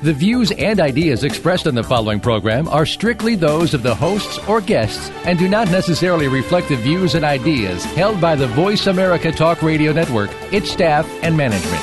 [0.00, 4.38] The views and ideas expressed on the following program are strictly those of the hosts
[4.46, 8.86] or guests and do not necessarily reflect the views and ideas held by the Voice
[8.86, 11.82] America Talk Radio Network, its staff, and management.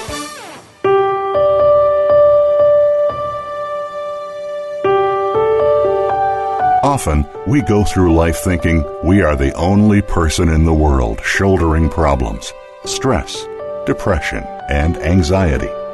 [6.86, 11.89] Often, we go through life thinking we are the only person in the world shouldering
[11.89, 12.53] problems,
[12.86, 13.45] stress,
[13.86, 15.84] depression, and anxiety.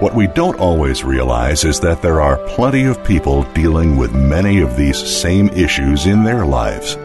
[0.00, 4.62] What we don't always realize is that there are plenty of people dealing with many
[4.62, 6.96] of these same issues in their lives.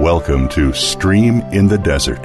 [0.00, 2.18] Welcome to Stream in the Desert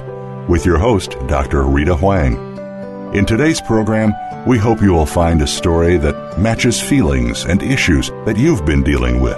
[0.50, 1.66] with your host, Dr.
[1.66, 3.14] Rita Huang.
[3.14, 4.16] In today's program,
[4.48, 8.82] we hope you will find a story that matches feelings and issues that you've been
[8.82, 9.38] dealing with.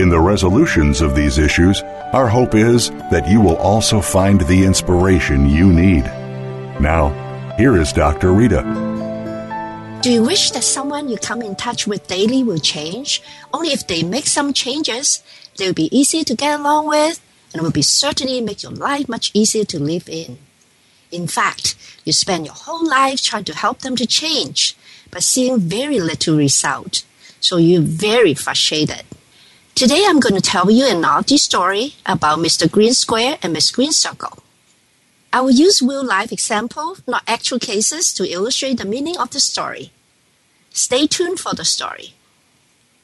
[0.00, 1.80] In the resolutions of these issues,
[2.12, 6.06] our hope is that you will also find the inspiration you need.
[6.80, 8.32] Now, here is Dr.
[8.32, 8.95] Rita.
[10.02, 13.22] Do you wish that someone you come in touch with daily will change?
[13.52, 15.22] Only if they make some changes,
[15.56, 17.20] they will be easy to get along with
[17.52, 20.38] and will be certainly make your life much easier to live in.
[21.10, 24.76] In fact, you spend your whole life trying to help them to change,
[25.10, 27.04] but seeing very little result.
[27.40, 29.02] So you're very frustrated.
[29.74, 32.70] Today I'm going to tell you a naughty story about Mr.
[32.70, 34.38] Green Square and Miss Green Circle.
[35.36, 39.38] I will use real life examples, not actual cases, to illustrate the meaning of the
[39.38, 39.92] story.
[40.70, 42.14] Stay tuned for the story.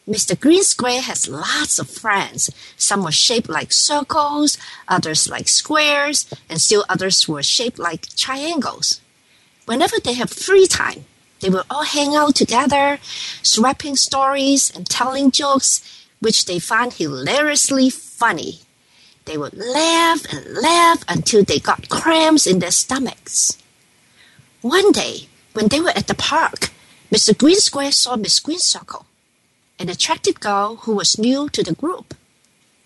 [0.08, 0.40] Mr.
[0.40, 2.50] Green Square has lots of friends.
[2.78, 4.56] Some were shaped like circles,
[4.88, 9.02] others like squares, and still others were shaped like triangles.
[9.66, 11.04] Whenever they have free time,
[11.40, 12.98] they will all hang out together,
[13.42, 15.82] swapping stories and telling jokes
[16.20, 18.60] which they found hilariously funny.
[19.24, 23.56] They would laugh and laugh until they got cramps in their stomachs.
[24.62, 26.70] One day, when they were at the park,
[27.12, 27.36] Mr.
[27.36, 29.06] Green Square saw Miss Green Circle,
[29.78, 32.14] an attractive girl who was new to the group.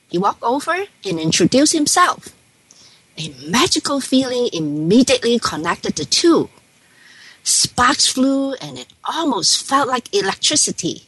[0.08, 2.28] He walked over and introduced himself.
[3.18, 6.50] A magical feeling immediately connected the two.
[7.42, 11.04] Sparks flew and it almost felt like electricity.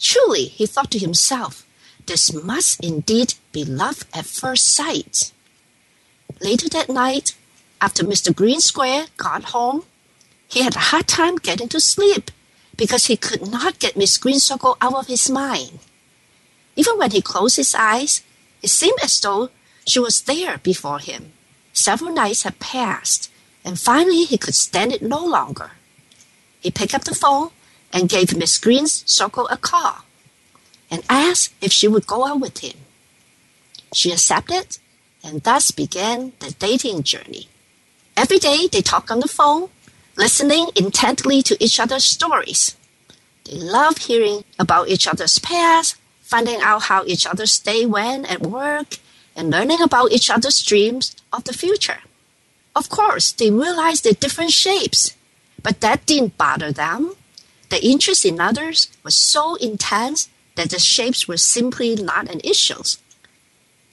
[0.00, 1.66] Truly, he thought to himself,
[2.08, 5.30] this must indeed be love at first sight.
[6.40, 7.36] Later that night,
[7.80, 8.34] after Mr.
[8.34, 9.84] Green Square got home,
[10.48, 12.30] he had a hard time getting to sleep
[12.76, 15.80] because he could not get Miss Green Circle out of his mind.
[16.76, 18.22] Even when he closed his eyes,
[18.62, 19.50] it seemed as though
[19.86, 21.32] she was there before him.
[21.74, 23.30] Several nights had passed,
[23.64, 25.72] and finally he could stand it no longer.
[26.60, 27.50] He picked up the phone
[27.92, 30.04] and gave Miss Green's Circle a call
[30.90, 32.76] and asked if she would go out with him.
[33.92, 34.78] She accepted,
[35.22, 37.48] and thus began the dating journey.
[38.16, 39.68] Every day they talked on the phone,
[40.16, 42.76] listening intently to each other's stories.
[43.44, 48.42] They loved hearing about each other's past, finding out how each other's day went at
[48.42, 48.98] work,
[49.34, 52.00] and learning about each other's dreams of the future.
[52.74, 55.14] Of course, they realized their different shapes,
[55.62, 57.14] but that didn't bother them.
[57.70, 60.28] The interest in others was so intense
[60.58, 62.82] that the shapes were simply not an issue.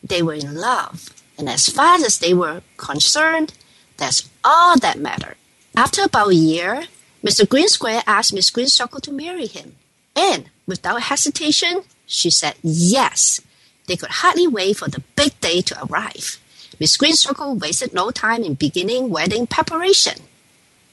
[0.03, 3.53] They were in love, and as far as they were concerned,
[3.98, 5.38] that's all that mattered.
[5.78, 6.86] After about a year,
[7.24, 7.48] Mr.
[7.48, 9.75] Green Square asked Miss Green Circle to marry him,
[10.16, 13.40] and without hesitation, she said yes.
[13.86, 16.40] They could hardly wait for the big day to arrive.
[16.80, 20.18] Miss Green Circle wasted no time in beginning wedding preparation.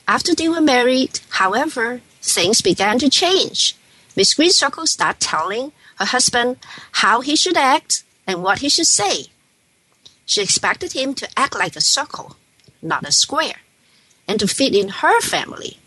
[0.06, 3.74] After they were married, however, things began to change.
[4.16, 6.58] Miss Green Circle started telling her husband
[6.92, 9.26] how he should act and what he should say.
[10.26, 12.36] She expected him to act like a circle,
[12.80, 13.60] not a square,
[14.28, 15.78] and to fit in her family.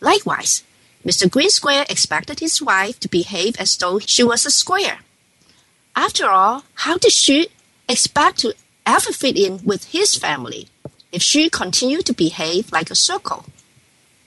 [0.00, 0.64] Likewise,
[1.04, 1.28] Mr.
[1.28, 5.00] Green Square expected his wife to behave as though she was a square.
[5.96, 7.48] After all, how did she
[7.88, 8.54] expect to
[8.86, 10.68] ever fit in with his family
[11.10, 13.46] if she continued to behave like a circle?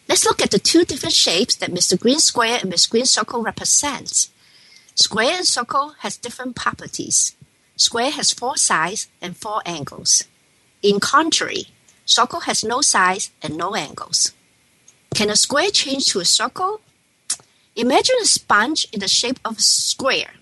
[0.07, 1.99] Let's look at the two different shapes that Mr.
[1.99, 4.27] Green Square and Miss Green Circle represent.
[4.93, 7.35] Square and circle has different properties.
[7.75, 10.23] Square has four sides and four angles.
[10.81, 11.65] In contrary,
[12.05, 14.31] circle has no sides and no angles.
[15.13, 16.81] Can a square change to a circle?
[17.75, 20.35] Imagine a sponge in the shape of a square.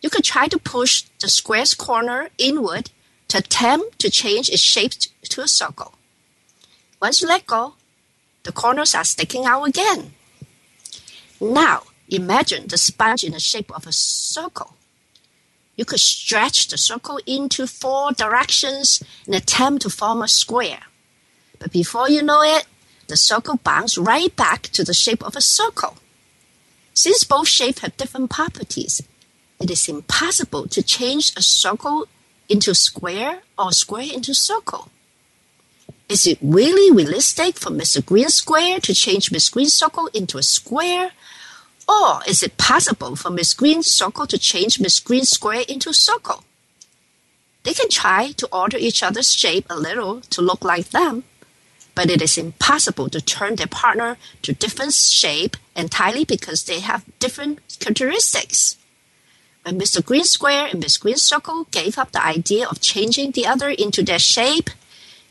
[0.00, 2.90] You could try to push the square's corner inward
[3.28, 4.92] to attempt to change its shape
[5.22, 5.94] to a circle.
[7.00, 7.74] Once you let go,
[8.46, 10.12] the corners are sticking out again.
[11.40, 14.74] Now, imagine the sponge in the shape of a circle.
[15.74, 20.82] You could stretch the circle into four directions and attempt to form a square.
[21.58, 22.66] But before you know it,
[23.08, 25.96] the circle bounces right back to the shape of a circle.
[26.94, 29.02] Since both shapes have different properties,
[29.60, 32.06] it is impossible to change a circle
[32.48, 34.88] into a square or square into a circle.
[36.08, 38.04] Is it really realistic for Mr.
[38.04, 41.10] Green Square to change Miss Green Circle into a square?
[41.88, 45.94] Or is it possible for Miss Green Circle to change Miss Green Square into a
[45.94, 46.44] circle?
[47.64, 51.24] They can try to alter each other's shape a little to look like them,
[51.96, 57.04] but it is impossible to turn their partner to different shape entirely because they have
[57.18, 58.76] different characteristics.
[59.64, 60.04] When Mr.
[60.04, 64.04] Green Square and Miss Green Circle gave up the idea of changing the other into
[64.04, 64.70] their shape,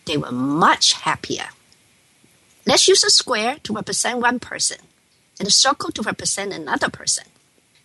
[0.06, 1.50] they were much happier.
[2.66, 4.80] Let's use a square to represent one person
[5.40, 7.26] and a circle to represent another person.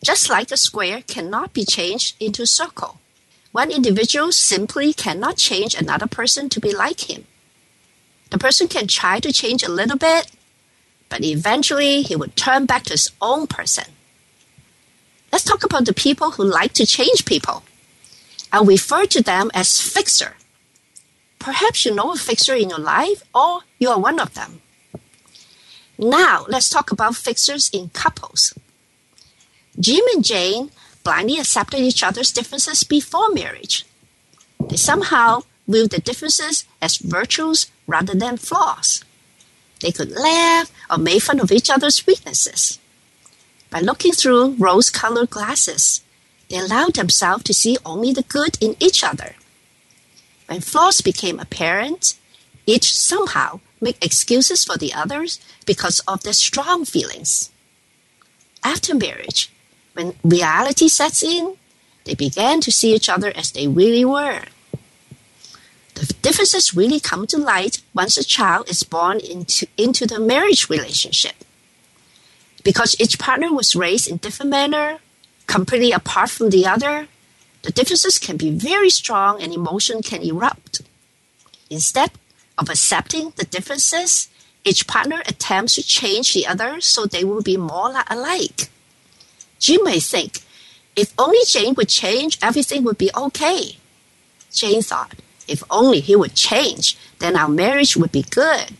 [0.03, 2.99] Just like a square cannot be changed into a circle,
[3.53, 7.27] one individual simply cannot change another person to be like him.
[8.31, 10.31] The person can try to change a little bit,
[11.09, 13.85] but eventually he would turn back to his own person.
[15.33, 17.65] Let's talk about the people who like to change people.
[18.53, 20.37] I'll refer to them as fixer.
[21.41, 24.61] Perhaps you know a fixer in your life or you are one of them.
[25.99, 28.55] Now, let's talk about fixers in couples.
[29.79, 30.71] Jim and Jane
[31.03, 33.87] blindly accepted each other's differences before marriage.
[34.69, 39.03] They somehow viewed the differences as virtues rather than flaws.
[39.81, 42.79] They could laugh or make fun of each other's weaknesses.
[43.71, 46.03] By looking through rose colored glasses,
[46.51, 49.37] they allowed themselves to see only the good in each other.
[50.51, 52.19] When flaws became apparent,
[52.67, 57.51] each somehow made excuses for the others because of their strong feelings.
[58.65, 59.53] After marriage,
[59.93, 61.57] when reality sets in,
[62.03, 64.43] they began to see each other as they really were.
[65.95, 70.69] The differences really come to light once a child is born into, into the marriage
[70.69, 71.45] relationship.
[72.65, 74.99] Because each partner was raised in different manner,
[75.47, 77.07] completely apart from the other,
[77.63, 80.83] the differences can be very strong and emotion can erupt.
[81.69, 82.11] Instead
[82.59, 84.29] of accepting the differences,
[84.65, 88.71] each partner attempts to change the other so they will be more alike.
[89.59, 90.41] Jim may think,
[90.97, 93.77] if only Jane would change, everything would be okay.
[94.53, 95.15] Jane thought,
[95.47, 98.73] if only he would change, then our marriage would be good.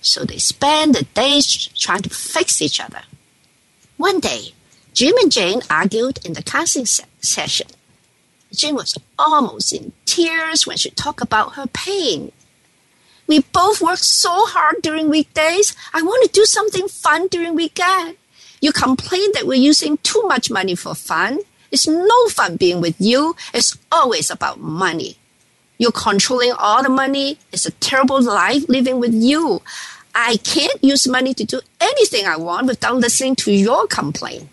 [0.00, 3.02] So they spend the days trying to fix each other.
[3.96, 4.52] One day,
[4.92, 7.68] Jim and Jane argued in the counseling se- session.
[8.52, 12.32] Jane was almost in tears when she talked about her pain.
[13.26, 15.74] We both work so hard during weekdays.
[15.94, 18.16] I want to do something fun during weekend.
[18.60, 21.40] You complain that we're using too much money for fun.
[21.70, 23.34] It's no fun being with you.
[23.54, 25.16] It's always about money.
[25.78, 27.38] You're controlling all the money.
[27.52, 29.62] It's a terrible life living with you.
[30.14, 34.48] I can't use money to do anything I want without listening to your complaint.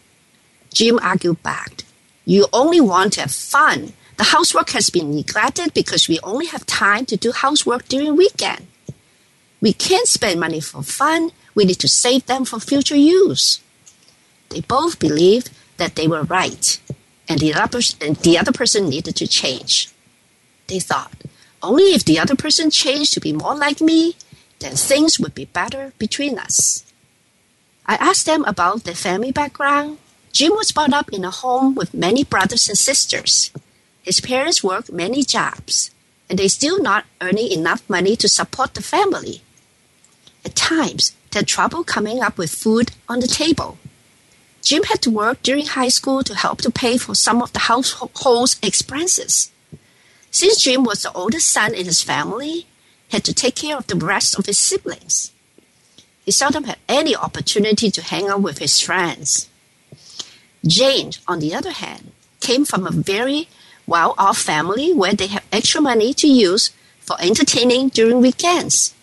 [0.74, 1.84] Jim argued back.
[2.30, 3.94] You only want to have fun.
[4.18, 8.68] The housework has been neglected because we only have time to do housework during weekend.
[9.62, 11.32] We can't spend money for fun.
[11.56, 13.62] We need to save them for future use.
[14.50, 16.80] They both believed that they were right,
[17.28, 19.90] and the other, and the other person needed to change.
[20.68, 21.24] They thought,
[21.64, 24.14] only if the other person changed to be more like me,
[24.60, 26.86] then things would be better between us.
[27.88, 29.98] I asked them about their family background
[30.40, 33.52] Jim was brought up in a home with many brothers and sisters.
[34.04, 35.92] His parents worked many jobs,
[36.30, 39.42] and they still not earning enough money to support the family.
[40.46, 43.80] At times, they had trouble coming up with food on the table.
[44.62, 47.68] Jim had to work during high school to help to pay for some of the
[47.68, 49.52] household's expenses.
[50.32, 52.66] Since Jim was the oldest son in his family,
[53.10, 55.34] he had to take care of the rest of his siblings.
[56.24, 59.49] He seldom had any opportunity to hang out with his friends.
[60.66, 63.48] Jane, on the other hand, came from a very
[63.88, 68.94] well off family where they have extra money to use for entertaining during weekends.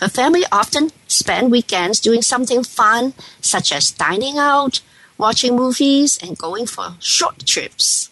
[0.00, 4.80] Her family often spent weekends doing something fun, such as dining out,
[5.16, 8.10] watching movies, and going for short trips.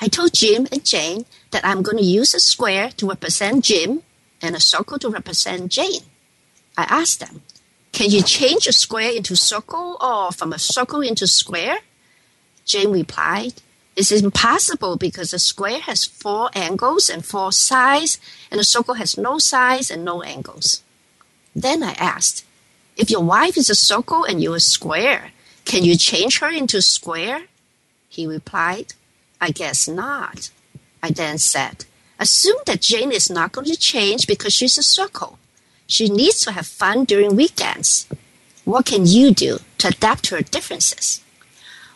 [0.00, 4.02] I told Jim and Jane that I'm going to use a square to represent Jim
[4.42, 6.02] and a circle to represent Jane.
[6.76, 7.42] I asked them,
[7.92, 11.78] can you change a square into a circle or from a circle into square?
[12.64, 13.54] Jane replied,
[13.96, 18.18] It's impossible because a square has four angles and four sides,
[18.50, 20.82] and a circle has no sides and no angles.
[21.54, 22.44] Then I asked,
[22.96, 25.32] If your wife is a circle and you're a square,
[25.64, 27.44] can you change her into a square?
[28.08, 28.94] He replied,
[29.40, 30.50] I guess not.
[31.02, 31.84] I then said,
[32.18, 35.38] Assume that Jane is not going to change because she's a circle.
[35.86, 38.06] She needs to have fun during weekends.
[38.64, 41.20] What can you do to adapt to her differences?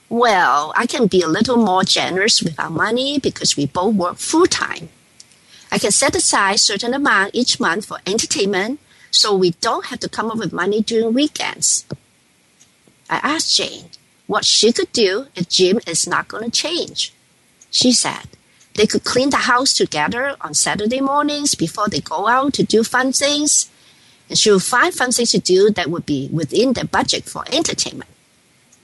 [0.09, 4.19] Well, I can be a little more generous with our money because we both work
[4.19, 4.89] full time.
[5.73, 8.79] I can set aside certain amount each month for entertainment
[9.11, 11.85] so we don't have to come up with money during weekends.
[13.11, 13.91] I asked Jane
[14.29, 17.13] what she could do if Jim is not going to change.
[17.71, 18.29] She said
[18.75, 22.85] they could clean the house together on Saturday mornings before they go out to do
[22.85, 23.71] fun things,
[24.29, 27.45] and she would find fun things to do that would be within their budget for
[27.51, 28.11] entertainment.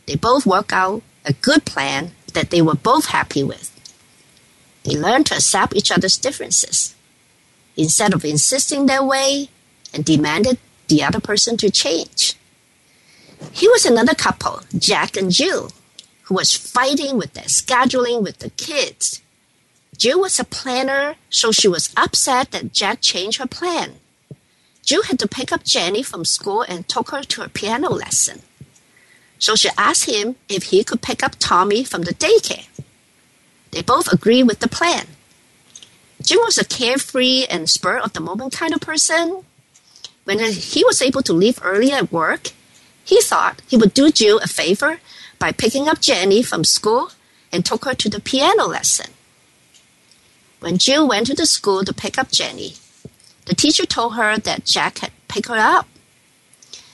[0.07, 3.69] They both work out a good plan that they were both happy with.
[4.85, 6.95] They learned to accept each other's differences
[7.77, 9.49] instead of insisting their way
[9.95, 12.35] and demanded the other person to change.
[13.51, 15.71] Here was another couple, Jack and Jill,
[16.25, 19.21] who was fighting with their scheduling with the kids.
[19.97, 23.97] Jill was a planner, so she was upset that Jack changed her plan.
[24.85, 28.43] Jill had to pick up Jenny from school and took her to a piano lesson.
[29.43, 32.69] So she asked him if he could pick up Tommy from the daycare.
[33.73, 35.07] They both agreed with the plan.
[36.23, 39.43] Jim was a carefree and spur of the moment kind of person.
[40.23, 42.51] When he was able to leave early at work,
[43.05, 45.01] he thought he would do Jill a favor
[45.41, 47.11] by picking up Jenny from school
[47.51, 49.11] and took her to the piano lesson.
[50.61, 52.75] When Jill went to the school to pick up Jenny,
[53.47, 55.89] the teacher told her that Jack had picked her up.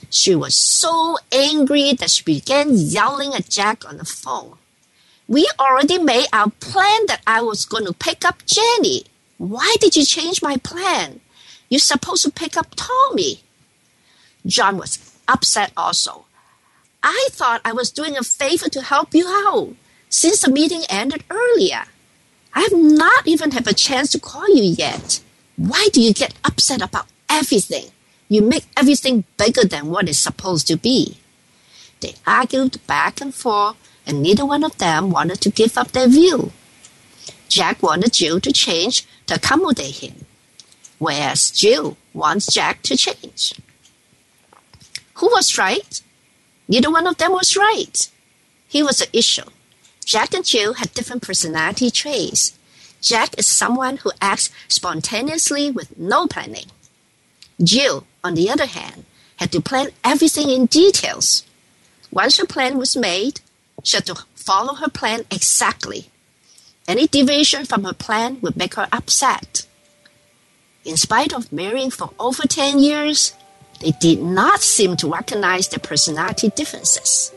[0.09, 4.57] She was so angry that she began yelling at Jack on the phone.
[5.27, 9.05] We already made our plan that I was going to pick up Jenny.
[9.37, 11.21] Why did you change my plan?
[11.69, 13.41] You're supposed to pick up Tommy.
[14.45, 14.97] John was
[15.27, 16.25] upset also.
[17.03, 19.75] I thought I was doing a favor to help you out
[20.09, 21.83] since the meeting ended earlier.
[22.53, 25.21] I have not even had a chance to call you yet.
[25.55, 27.91] Why do you get upset about everything?
[28.29, 31.17] You make everything bigger than what it's supposed to be.
[31.99, 33.75] They argued back and forth
[34.09, 36.51] and neither one of them wanted to give up their view.
[37.47, 40.25] Jack wanted Jill to change to accommodate him,
[40.97, 43.53] whereas Jill wants Jack to change.
[45.15, 46.01] Who was right?
[46.67, 48.09] Neither one of them was right.
[48.67, 49.49] Here was the issue.
[50.05, 52.57] Jack and Jill had different personality traits.
[53.01, 56.65] Jack is someone who acts spontaneously with no planning.
[57.61, 59.05] Jill, on the other hand,
[59.37, 61.43] had to plan everything in details.
[62.11, 63.39] Once her plan was made,
[63.83, 66.09] she had to follow her plan exactly.
[66.87, 69.65] Any deviation from her plan would make her upset.
[70.83, 73.33] In spite of marrying for over 10 years,
[73.79, 77.31] they did not seem to recognize their personality differences.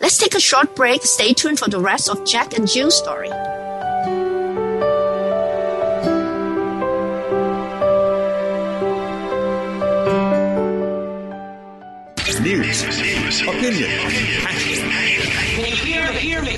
[0.00, 1.02] Let's take a short break.
[1.02, 3.30] Stay tuned for the rest of Jack and Jill's story.
[12.48, 12.82] News,
[13.42, 13.90] opinion,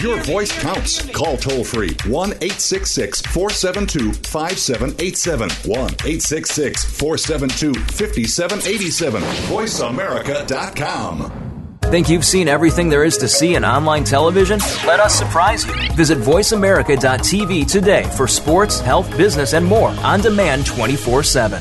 [0.00, 1.04] your voice counts.
[1.10, 5.50] Call toll free 1 866 472 5787.
[5.68, 9.20] 1 866 472 5787.
[9.20, 11.78] VoiceAmerica.com.
[11.82, 14.60] Think you've seen everything there is to see in online television?
[14.86, 15.74] Let us surprise you.
[15.96, 21.60] Visit VoiceAmerica.tv today for sports, health, business, and more on demand 24 7.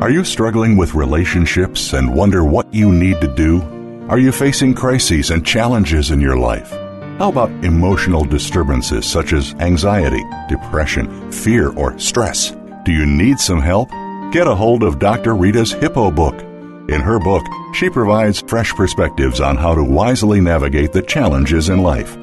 [0.00, 3.60] Are you struggling with relationships and wonder what you need to do?
[4.08, 6.70] Are you facing crises and challenges in your life?
[7.18, 12.54] How about emotional disturbances such as anxiety, depression, fear, or stress?
[12.84, 13.90] Do you need some help?
[14.30, 15.34] Get a hold of Dr.
[15.34, 16.40] Rita's Hippo book.
[16.88, 21.82] In her book, she provides fresh perspectives on how to wisely navigate the challenges in
[21.82, 22.16] life.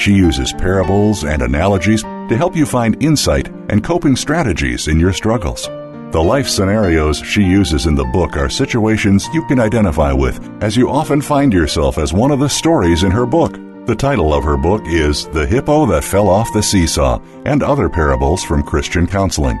[0.00, 5.12] She uses parables and analogies to help you find insight and coping strategies in your
[5.12, 5.68] struggles.
[6.12, 10.76] The life scenarios she uses in the book are situations you can identify with, as
[10.76, 13.52] you often find yourself as one of the stories in her book.
[13.86, 17.88] The title of her book is The Hippo That Fell Off the Seesaw and Other
[17.88, 19.56] Parables from Christian Counseling.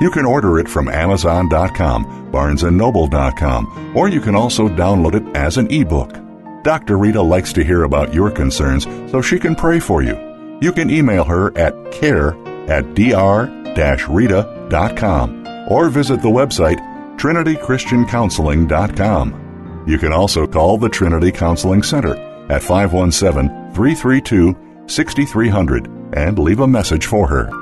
[0.00, 5.70] You can order it from Amazon.com, BarnesandNoble.com, or you can also download it as an
[5.70, 6.16] ebook.
[6.62, 6.96] Dr.
[6.96, 10.16] Rita likes to hear about your concerns so she can pray for you.
[10.62, 12.34] You can email her at care
[12.70, 13.82] at dr-rita.com
[15.68, 16.78] or visit the website
[17.16, 19.84] trinitychristiancounseling.com.
[19.86, 22.14] You can also call the Trinity Counseling Center
[22.50, 27.61] at 517 332 6300 and leave a message for her.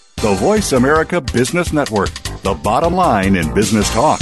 [0.21, 2.13] The Voice America Business Network,
[2.43, 4.21] the bottom line in business talk.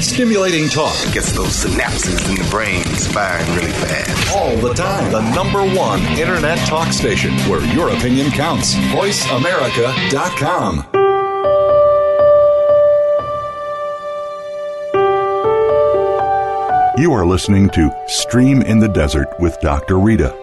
[0.00, 4.36] Stimulating talk gets those synapses in the brain firing really fast.
[4.36, 5.10] all the time.
[5.12, 8.74] The number one internet talk station where your opinion counts.
[8.74, 10.84] VoiceAmerica.com.
[16.96, 20.00] You are listening to Stream in the Desert with Dr.
[20.00, 20.34] Rita.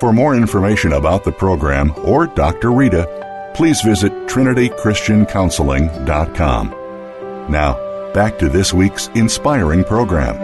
[0.00, 2.72] For more information about the program or Dr.
[2.72, 6.70] Rita, please visit trinitychristiancounseling.com.
[7.48, 7.76] Now,
[8.12, 10.36] back to this week's inspiring program.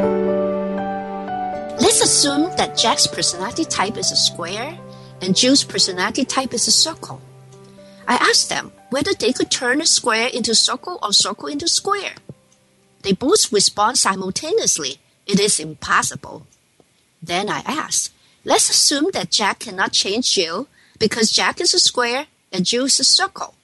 [1.78, 4.78] Let's assume that Jack's personality type is a square
[5.20, 7.20] and Jill's personality type is a circle.
[8.07, 11.68] I asked them whether they could turn a square into a circle or circle into
[11.68, 12.14] square.
[13.02, 14.98] They both respond simultaneously.
[15.26, 16.46] It is impossible.
[17.22, 18.12] Then I asked,
[18.44, 22.98] let's assume that Jack cannot change Jill because Jack is a square and Jill is
[22.98, 23.54] a circle.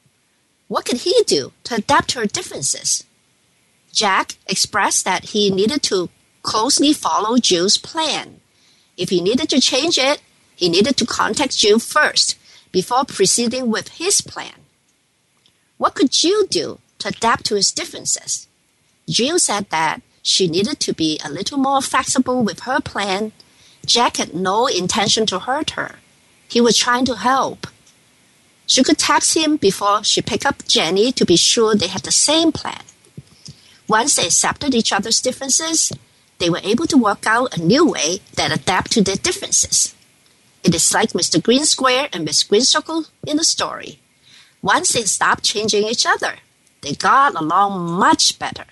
[0.68, 3.04] What could he do to adapt her differences?
[3.94, 6.10] Jack expressed that he needed to
[6.42, 8.40] closely follow Jill's plan.
[8.96, 10.20] If he needed to change it,
[10.56, 12.36] he needed to contact Jill first
[12.72, 14.66] before proceeding with his plan.
[15.78, 18.48] What could Jill do to adapt to his differences?
[19.08, 23.32] Jill said that she needed to be a little more flexible with her plan.
[23.86, 25.96] Jack had no intention to hurt her.
[26.48, 27.66] He was trying to help.
[28.66, 32.12] She could text him before she picked up Jenny to be sure they had the
[32.12, 32.80] same plan.
[33.88, 35.92] Once they accepted each other's differences,
[36.38, 39.94] they were able to work out a new way that adapt to their differences.
[40.62, 41.42] It is like Mr.
[41.42, 43.98] Green Square and Miss Green Circle in the story.
[44.62, 46.36] Once they stopped changing each other,
[46.80, 48.64] they got along much better.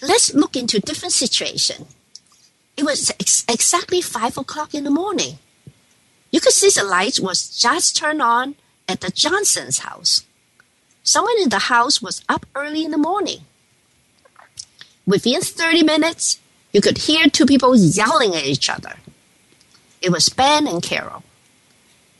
[0.00, 1.86] Let's look into a different situation.
[2.76, 5.38] It was ex- exactly five o'clock in the morning.
[6.30, 8.54] You could see the light was just turned on
[8.88, 10.22] at the Johnson's house.
[11.06, 13.42] Someone in the house was up early in the morning.
[15.06, 16.40] Within 30 minutes,
[16.72, 18.94] you could hear two people yelling at each other.
[20.02, 21.22] It was Ben and Carol.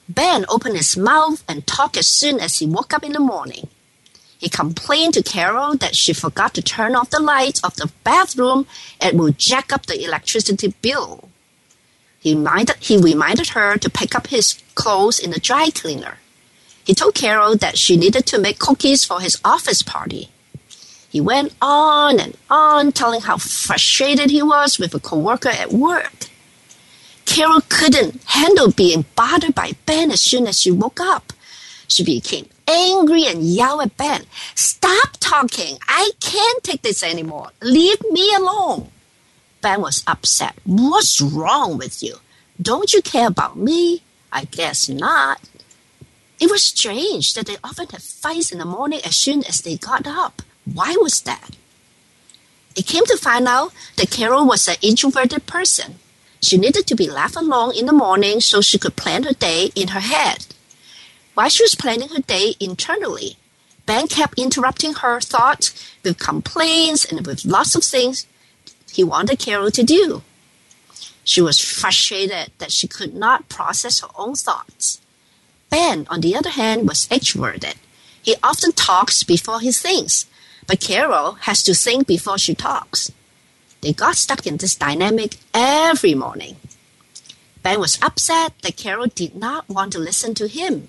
[0.09, 3.67] Ben opened his mouth and talked as soon as he woke up in the morning.
[4.39, 8.69] He complained to Carol that she forgot to turn off the lights of the bathroom
[9.01, 11.29] and would jack up the electricity bill.
[12.21, 16.19] He reminded, he reminded her to pick up his clothes in the dry cleaner.
[16.87, 20.31] He told Carol that she needed to make cookies for his office party.
[21.11, 26.27] He went on and on telling how frustrated he was with a coworker at work.
[27.25, 31.33] Carol couldn't handle being bothered by Ben as soon as she woke up.
[31.89, 34.23] She became angry and yelled at Ben,
[34.55, 35.79] Stop talking!
[35.89, 37.51] I can't take this anymore.
[37.61, 38.91] Leave me alone.
[39.61, 40.55] Ben was upset.
[40.65, 42.17] What's wrong with you?
[42.63, 44.03] Don't you care about me?
[44.31, 45.41] I guess not.
[46.39, 49.77] It was strange that they often had fights in the morning as soon as they
[49.77, 50.43] got up.
[50.65, 51.57] Why was that?
[52.75, 55.99] It came to find out that Carol was an introverted person.
[56.43, 59.71] She needed to be left alone in the morning so she could plan her day
[59.75, 60.47] in her head.
[61.33, 63.39] While she was planning her day internally,
[63.87, 65.73] Ben kept interrupting her thoughts
[66.03, 68.27] with complaints and with lots of things
[68.93, 70.23] he wanted Carol to do.
[71.25, 75.01] She was frustrated that she could not process her own thoughts.
[75.71, 77.75] Ben, on the other hand, was extroverted.
[78.23, 80.27] He often talks before he thinks,
[80.67, 83.13] but Carol has to think before she talks.
[83.81, 86.57] They got stuck in this dynamic every morning.
[87.63, 90.89] Ben was upset that Carol did not want to listen to him.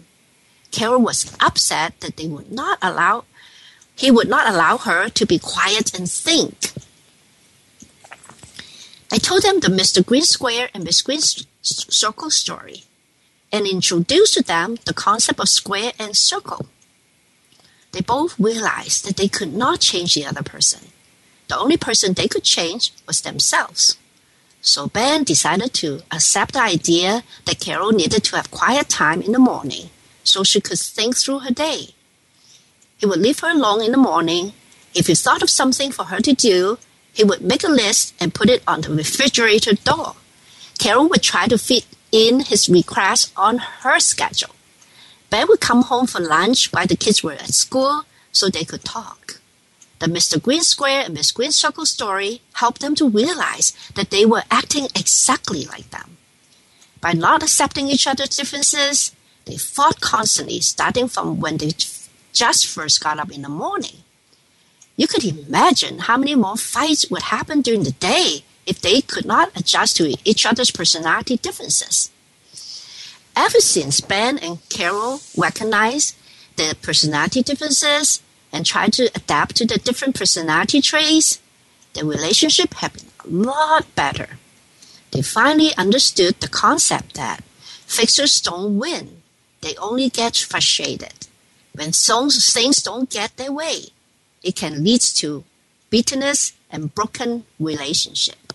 [0.72, 3.26] Carol was upset that they would not allow
[3.96, 6.72] he would not allow her to be quiet and think.
[9.12, 10.06] I told them the Mr.
[10.06, 11.22] Green Square and Miss Green
[11.62, 12.84] Circle story
[13.52, 16.66] and introduced to them the concept of square and circle.
[17.92, 20.82] They both realized that they could not change the other person.
[21.48, 23.98] The only person they could change was themselves.
[24.62, 29.32] So Ben decided to accept the idea that Carol needed to have quiet time in
[29.32, 29.90] the morning
[30.24, 31.90] so she could think through her day.
[32.98, 34.54] He would leave her alone in the morning.
[34.94, 36.80] If he thought of something for her to do,
[37.14, 40.16] he would make a list and put it on the refrigerator door.
[40.78, 44.56] Carol would try to fit in his request on her schedule.
[45.30, 48.84] Ben would come home for lunch while the kids were at school so they could
[48.84, 49.40] talk.
[50.00, 50.42] The Mr.
[50.42, 54.86] Green Square and Miss Green Circle story helped them to realize that they were acting
[54.96, 56.18] exactly like them.
[57.02, 59.12] By not accepting each other's differences,
[59.46, 61.72] they fought constantly, starting from when they
[62.32, 64.04] just first got up in the morning.
[64.96, 69.26] You could imagine how many more fights would happen during the day if they could
[69.26, 72.12] not adjust to each other's personality differences.
[73.36, 76.16] Ever since Ben and Carol recognized
[76.58, 81.40] their personality differences and tried to adapt to the different personality traits,
[81.94, 84.38] their relationship had been a lot better.
[85.12, 87.44] They finally understood the concept that
[87.86, 89.22] fixers don't win,
[89.62, 91.28] they only get frustrated.
[91.74, 93.88] When things don't get their way,
[94.44, 95.44] it can lead to
[95.90, 98.47] bitterness and broken relationship.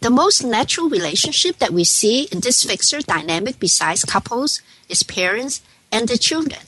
[0.00, 5.60] The most natural relationship that we see in this fixer dynamic besides couples is parents
[5.90, 6.60] and the children.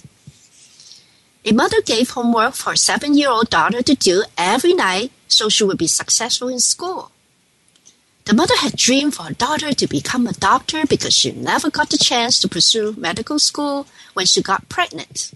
[1.45, 5.49] A mother gave homework for a seven year old daughter to do every night so
[5.49, 7.13] she would be successful in school.
[8.25, 11.91] The mother had dreamed for her daughter to become a doctor because she never got
[11.91, 15.33] the chance to pursue medical school when she got pregnant.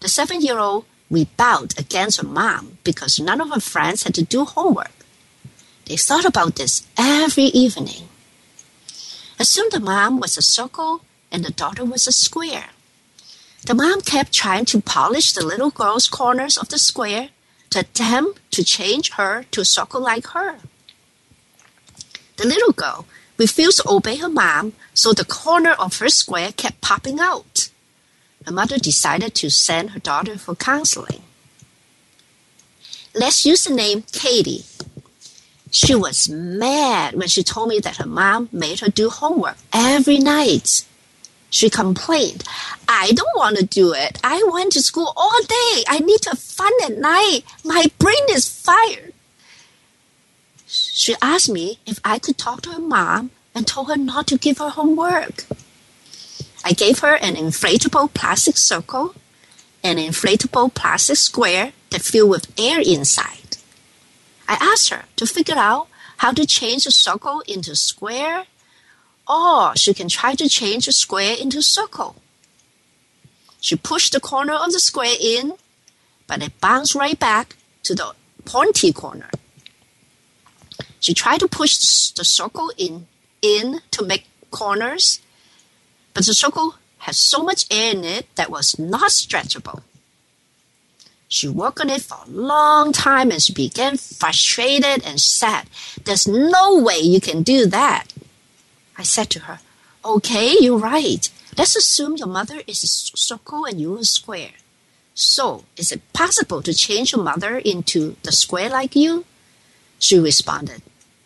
[0.00, 4.22] The seven year old rebelled against her mom because none of her friends had to
[4.22, 5.01] do homework.
[5.92, 8.08] They thought about this every evening.
[9.38, 12.70] Assumed the mom was a circle and the daughter was a square.
[13.66, 17.28] The mom kept trying to polish the little girl's corners of the square
[17.68, 20.60] to attempt to change her to a circle like her.
[22.38, 23.04] The little girl
[23.36, 27.68] refused to obey her mom, so the corner of her square kept popping out.
[28.46, 31.20] The mother decided to send her daughter for counseling.
[33.14, 34.64] Let's use the name Katie
[35.72, 40.18] she was mad when she told me that her mom made her do homework every
[40.18, 40.84] night.
[41.48, 42.44] She complained,
[42.86, 44.18] I don't want to do it.
[44.22, 45.82] I went to school all day.
[45.88, 47.40] I need to have fun at night.
[47.64, 49.14] My brain is fired.
[50.66, 54.36] She asked me if I could talk to her mom and told her not to
[54.36, 55.46] give her homework.
[56.64, 59.14] I gave her an inflatable plastic circle,
[59.82, 63.41] an inflatable plastic square that filled with air inside.
[64.48, 68.44] I asked her to figure out how to change a circle into a square,
[69.28, 72.16] or she can try to change a square into a circle.
[73.60, 75.54] She pushed the corner of the square in,
[76.26, 79.30] but it bounced right back to the pointy corner.
[81.00, 83.06] She tried to push the circle in,
[83.40, 85.20] in to make corners,
[86.14, 89.82] but the circle had so much air in it that was not stretchable.
[91.32, 95.66] She worked on it for a long time and she began frustrated and sad.
[96.04, 98.04] There's no way you can do that.
[98.98, 99.60] I said to her,
[100.04, 101.26] Okay, you're right.
[101.56, 104.56] Let's assume your mother is a circle and you're a square.
[105.14, 109.24] So, is it possible to change your mother into the square like you?
[109.98, 110.82] She responded,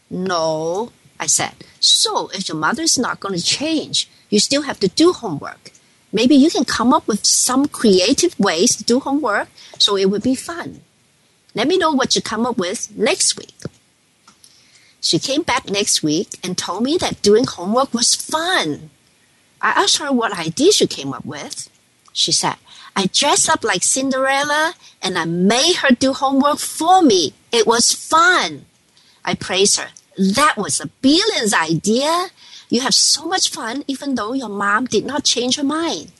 [0.09, 1.55] No, I said.
[1.81, 5.73] So, if your mother is not going to change, you still have to do homework.
[6.12, 10.23] Maybe you can come up with some creative ways to do homework so it would
[10.23, 10.83] be fun.
[11.55, 13.55] Let me know what you come up with next week.
[15.01, 18.90] She came back next week and told me that doing homework was fun.
[19.61, 21.71] I asked her what idea she came up with.
[22.12, 22.57] She said,
[22.95, 27.35] I dressed up like Cinderella and I made her do homework for me.
[27.53, 28.66] It was fun.
[29.25, 29.88] I praised her.
[30.16, 32.29] That was a brilliant idea.
[32.68, 36.11] You have so much fun even though your mom did not change her mind.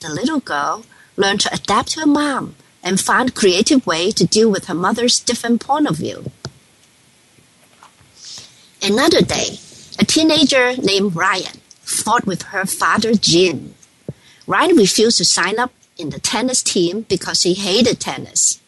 [0.00, 0.84] The little girl
[1.16, 5.18] learned to adapt to her mom and find creative way to deal with her mother's
[5.18, 6.30] different point of view.
[8.82, 9.58] Another day,
[9.98, 13.74] a teenager named Ryan fought with her father Jim.
[14.46, 18.60] Ryan refused to sign up in the tennis team because he hated tennis.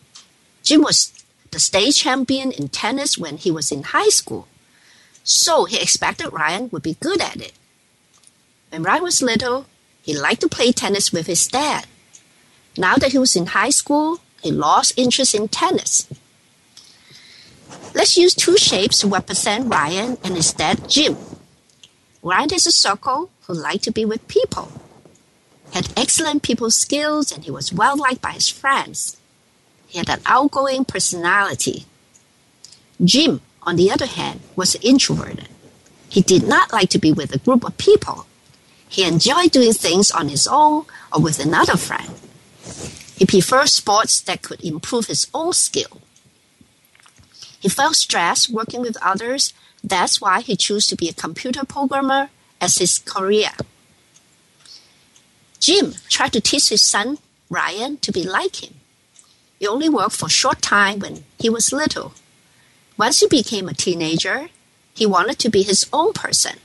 [0.62, 1.12] Jim was
[1.50, 4.48] the state champion in tennis when he was in high school.
[5.26, 7.52] So he expected Ryan would be good at it.
[8.70, 9.66] When Ryan was little,
[10.00, 11.86] he liked to play tennis with his dad.
[12.78, 16.06] Now that he was in high school, he lost interest in tennis.
[17.92, 21.16] Let's use two shapes to represent Ryan and his dad, Jim.
[22.22, 24.70] Ryan is a circle who liked to be with people,
[25.72, 29.16] had excellent people skills, and he was well liked by his friends.
[29.88, 31.86] He had an outgoing personality.
[33.02, 35.48] Jim, on the other hand, was introverted.
[36.08, 38.26] He did not like to be with a group of people.
[38.88, 42.10] He enjoyed doing things on his own or with another friend.
[43.16, 46.00] He preferred sports that could improve his own skill.
[47.58, 49.52] He felt stressed working with others.
[49.82, 53.50] That's why he chose to be a computer programmer as his career.
[55.58, 57.18] Jim tried to teach his son,
[57.50, 58.74] Ryan, to be like him.
[59.58, 62.12] He only worked for a short time when he was little.
[62.98, 64.48] Once he became a teenager,
[64.94, 66.56] he wanted to be his own person.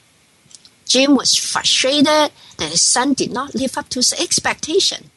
[0.85, 5.09] Jim was frustrated that his son did not live up to his expectation,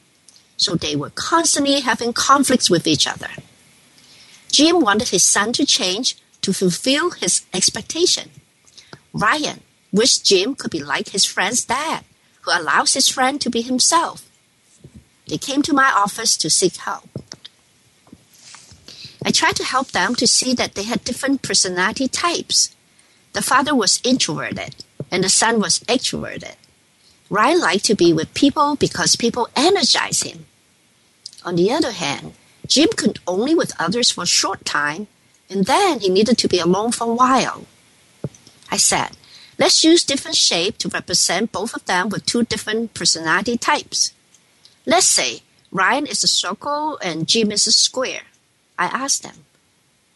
[0.56, 3.30] so they were constantly having conflicts with each other.
[4.50, 8.30] Jim wanted his son to change to fulfill his expectation.
[9.12, 9.60] Ryan
[9.92, 12.04] wished Jim could be like his friend's dad,
[12.42, 14.28] who allows his friend to be himself.
[15.26, 17.08] They came to my office to seek help.
[19.24, 22.74] I tried to help them to see that they had different personality types.
[23.32, 26.56] The father was introverted and the son was extroverted.
[27.30, 30.44] Ryan liked to be with people because people energize him.
[31.44, 32.34] On the other hand,
[32.66, 35.06] Jim could only with others for a short time,
[35.50, 37.66] and then he needed to be alone for a while.
[38.70, 39.10] I said,
[39.58, 44.12] let's use different shape to represent both of them with two different personality types.
[44.86, 48.22] Let's say Ryan is a circle and Jim is a square.
[48.78, 49.44] I asked them,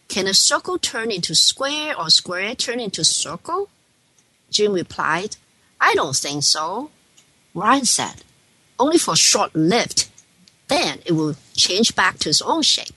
[0.09, 3.69] Can a circle turn into square or square turn into circle?
[4.51, 5.37] Jim replied,
[5.81, 6.91] I don't think so.
[7.55, 8.23] Ryan said,
[8.79, 10.09] Only for short lived.
[10.69, 12.95] Then it will change back to its own shape.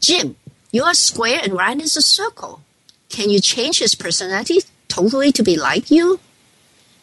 [0.00, 0.36] Jim,
[0.70, 2.62] you're square and Ryan is a circle.
[3.08, 6.18] Can you change his personality totally to be like you?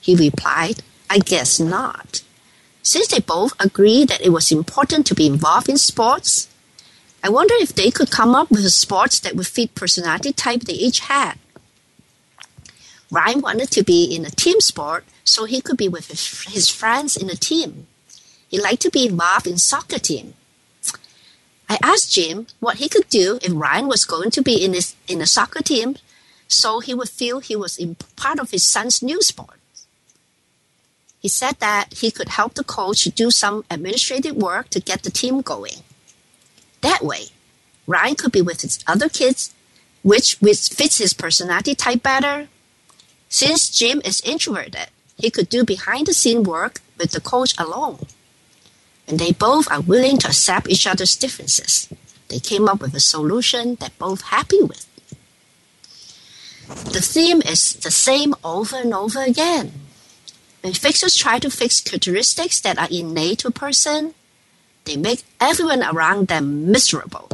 [0.01, 2.23] He replied, I guess not.
[2.81, 6.48] Since they both agreed that it was important to be involved in sports,
[7.23, 10.73] I wonder if they could come up with sports that would fit personality type they
[10.73, 11.35] each had.
[13.11, 16.69] Ryan wanted to be in a team sport so he could be with his, his
[16.69, 17.87] friends in a team.
[18.47, 20.33] He liked to be involved in soccer team.
[21.67, 24.95] I asked Jim what he could do if Ryan was going to be in his,
[25.07, 25.97] in a soccer team
[26.47, 29.59] so he would feel he was in part of his son's new sport.
[31.19, 35.11] He said that he could help the coach do some administrative work to get the
[35.11, 35.83] team going.
[36.81, 37.25] That way,
[37.87, 39.53] Ryan could be with his other kids,
[40.03, 42.47] which, which fits his personality type better.
[43.27, 44.87] Since Jim is introverted,
[45.17, 48.05] he could do behind the scene work with the coach alone.
[49.07, 51.89] And they both are willing to accept each other's differences.
[52.29, 54.85] They came up with a solution that both happy with.
[56.67, 59.71] The theme is the same over and over again.
[60.61, 64.13] When fixers try to fix characteristics that are innate to a person,
[64.85, 67.29] they make everyone around them miserable.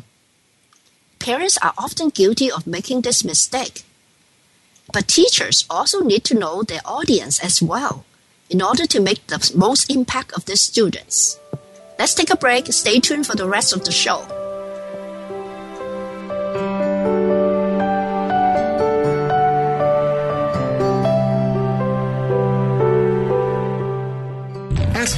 [1.20, 3.84] Parents are often guilty of making this mistake.
[4.94, 8.06] But teachers also need to know their audience as well
[8.50, 11.40] in order to make the most impact of their students.
[11.98, 12.72] Let's take a break.
[12.72, 14.45] Stay tuned for the rest of the show.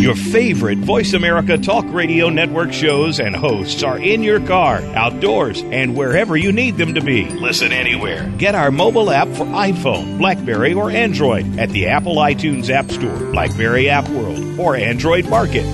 [0.00, 5.62] Your favorite Voice America Talk Radio Network shows and hosts are in your car, outdoors,
[5.64, 7.26] and wherever you need them to be.
[7.26, 8.32] Listen anywhere.
[8.38, 13.14] Get our mobile app for iPhone, Blackberry, or Android at the Apple iTunes App Store,
[13.30, 15.66] Blackberry App World, or Android Market.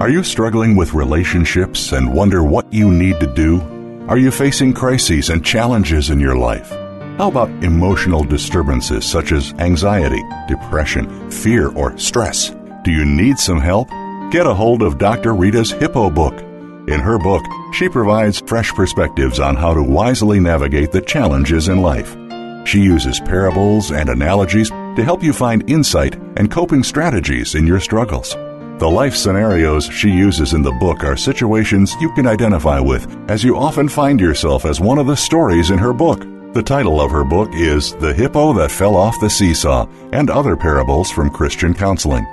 [0.00, 3.60] Are you struggling with relationships and wonder what you need to do?
[4.08, 6.70] Are you facing crises and challenges in your life?
[7.18, 12.54] How about emotional disturbances such as anxiety, depression, fear, or stress?
[12.84, 13.88] Do you need some help?
[14.32, 15.34] Get a hold of Dr.
[15.34, 16.34] Rita's Hippo book.
[16.88, 21.80] In her book, she provides fresh perspectives on how to wisely navigate the challenges in
[21.80, 22.16] life.
[22.66, 27.78] She uses parables and analogies to help you find insight and coping strategies in your
[27.78, 28.34] struggles.
[28.80, 33.44] The life scenarios she uses in the book are situations you can identify with, as
[33.44, 36.26] you often find yourself as one of the stories in her book.
[36.52, 40.56] The title of her book is The Hippo That Fell Off the Seesaw and Other
[40.56, 42.26] Parables from Christian Counseling.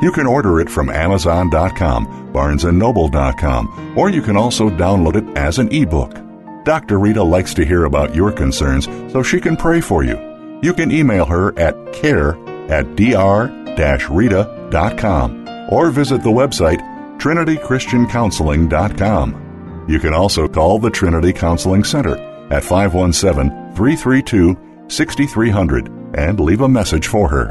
[0.00, 5.72] You can order it from Amazon.com, BarnesandNoble.com, or you can also download it as an
[5.72, 6.14] ebook.
[6.64, 6.98] Dr.
[6.98, 10.18] Rita likes to hear about your concerns so she can pray for you.
[10.62, 12.36] You can email her at care
[12.70, 13.48] at dr-rita.com
[15.70, 16.80] or visit the website
[17.18, 19.86] trinitychristiancounseling.com.
[19.88, 22.16] You can also call the Trinity Counseling Center
[22.52, 24.56] at 517 332
[24.88, 27.50] 6300 and leave a message for her.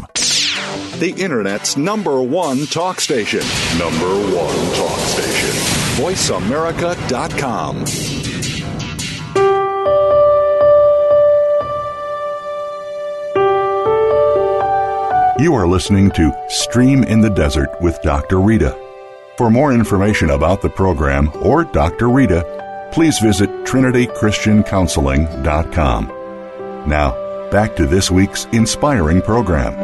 [1.01, 3.39] The Internet's number one talk station.
[3.79, 4.05] Number
[4.37, 5.49] one talk station.
[5.97, 7.85] VoiceAmerica.com.
[15.43, 18.39] You are listening to Stream in the Desert with Dr.
[18.39, 18.77] Rita.
[19.37, 22.09] For more information about the program or Dr.
[22.09, 26.07] Rita, please visit trinitychristiancounseling.com.
[26.87, 29.75] Now, Back to this week's inspiring program.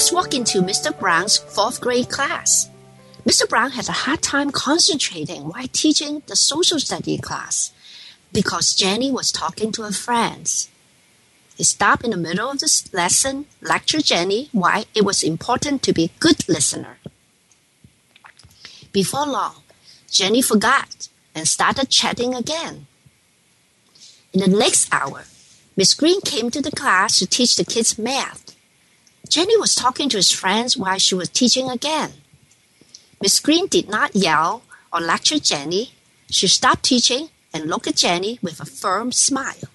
[0.00, 0.98] Let's walk into Mr.
[0.98, 2.70] Brown's fourth grade class.
[3.28, 3.46] Mr.
[3.46, 7.70] Brown had a hard time concentrating while teaching the social study class
[8.32, 10.70] because Jenny was talking to her friends.
[11.54, 15.92] He stopped in the middle of the lesson, lectured Jenny why it was important to
[15.92, 16.96] be a good listener.
[18.92, 19.56] Before long,
[20.10, 22.86] Jenny forgot and started chatting again.
[24.32, 25.24] In the next hour,
[25.76, 28.56] Miss Green came to the class to teach the kids math.
[29.30, 32.10] Jenny was talking to his friends while she was teaching again.
[33.22, 35.92] Miss Green did not yell or lecture Jenny.
[36.28, 39.70] She stopped teaching and looked at Jenny with a firm smile.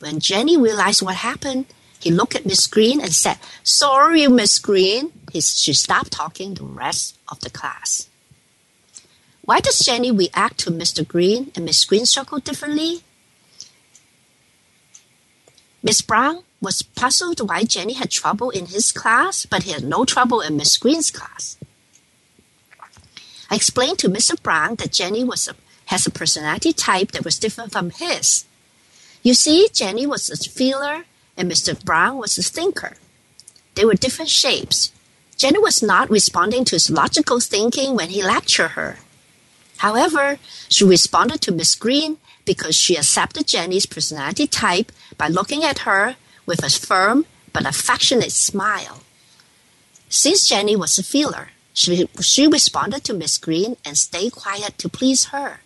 [0.00, 1.66] When Jenny realized what happened,
[2.00, 5.12] he looked at Miss Green and said, Sorry, Miss Green.
[5.32, 8.08] He, she stopped talking the rest of the class.
[9.42, 11.06] Why does Jenny react to Mr.
[11.06, 13.02] Green and Miss Green circle differently?
[15.80, 20.04] Miss Brown was puzzled why Jenny had trouble in his class, but he had no
[20.04, 21.56] trouble in Miss Green's class.
[23.50, 24.42] I explained to Mr.
[24.42, 25.54] Brown that Jenny was a,
[25.86, 28.46] has a personality type that was different from his.
[29.22, 31.04] You see, Jenny was a feeler
[31.36, 31.82] and Mr.
[31.84, 32.96] Brown was a thinker.
[33.74, 34.92] They were different shapes.
[35.36, 38.98] Jenny was not responding to his logical thinking when he lectured her.
[39.78, 45.80] However, she responded to Miss Green because she accepted Jenny's personality type by looking at
[45.80, 46.16] her
[46.46, 49.02] with a firm but affectionate smile.
[50.08, 54.88] Since Jenny was a feeler, she, she responded to Miss Green and stayed quiet to
[54.88, 55.60] please her.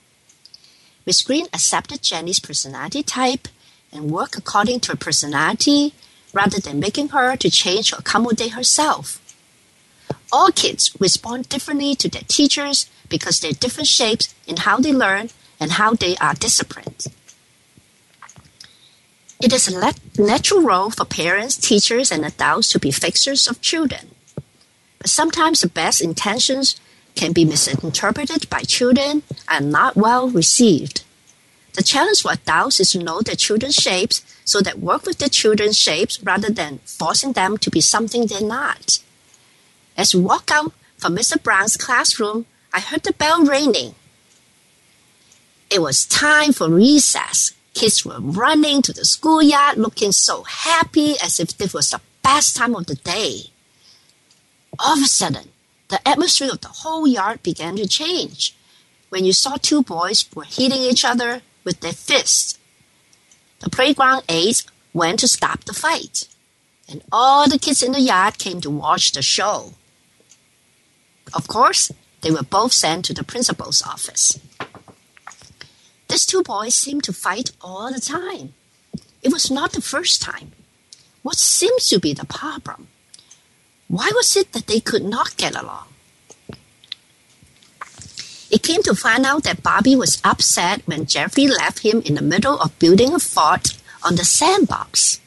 [1.04, 3.48] Miss Green accepted Jenny's personality type
[3.92, 5.94] and worked according to her personality
[6.32, 9.20] rather than making her to change or accommodate herself.
[10.30, 15.30] All kids respond differently to their teachers because they're different shapes in how they learn
[15.58, 17.06] and how they are disciplined.
[19.40, 24.10] It is a natural role for parents, teachers, and adults to be fixers of children.
[24.98, 26.80] But sometimes the best intentions
[27.14, 31.04] can be misinterpreted by children and not well received.
[31.74, 35.28] The challenge for adults is to know their children's shapes so that work with the
[35.28, 38.98] children's shapes rather than forcing them to be something they're not.
[39.96, 41.40] As we walk out from Mr.
[41.40, 43.94] Brown's classroom, I heard the bell ringing.
[45.70, 47.52] It was time for recess.
[47.78, 52.56] Kids were running to the schoolyard looking so happy as if this was the best
[52.56, 53.52] time of the day.
[54.80, 55.50] All of a sudden,
[55.86, 58.56] the atmosphere of the whole yard began to change
[59.10, 62.58] when you saw two boys were hitting each other with their fists.
[63.60, 66.26] The playground aides went to stop the fight,
[66.88, 69.74] and all the kids in the yard came to watch the show.
[71.32, 74.40] Of course, they were both sent to the principal's office.
[76.08, 78.54] These two boys seemed to fight all the time.
[79.22, 80.52] It was not the first time.
[81.22, 82.88] What seems to be the problem?
[83.88, 85.86] Why was it that they could not get along?
[88.50, 92.22] It came to find out that Bobby was upset when Jeffrey left him in the
[92.22, 95.20] middle of building a fort on the sandbox.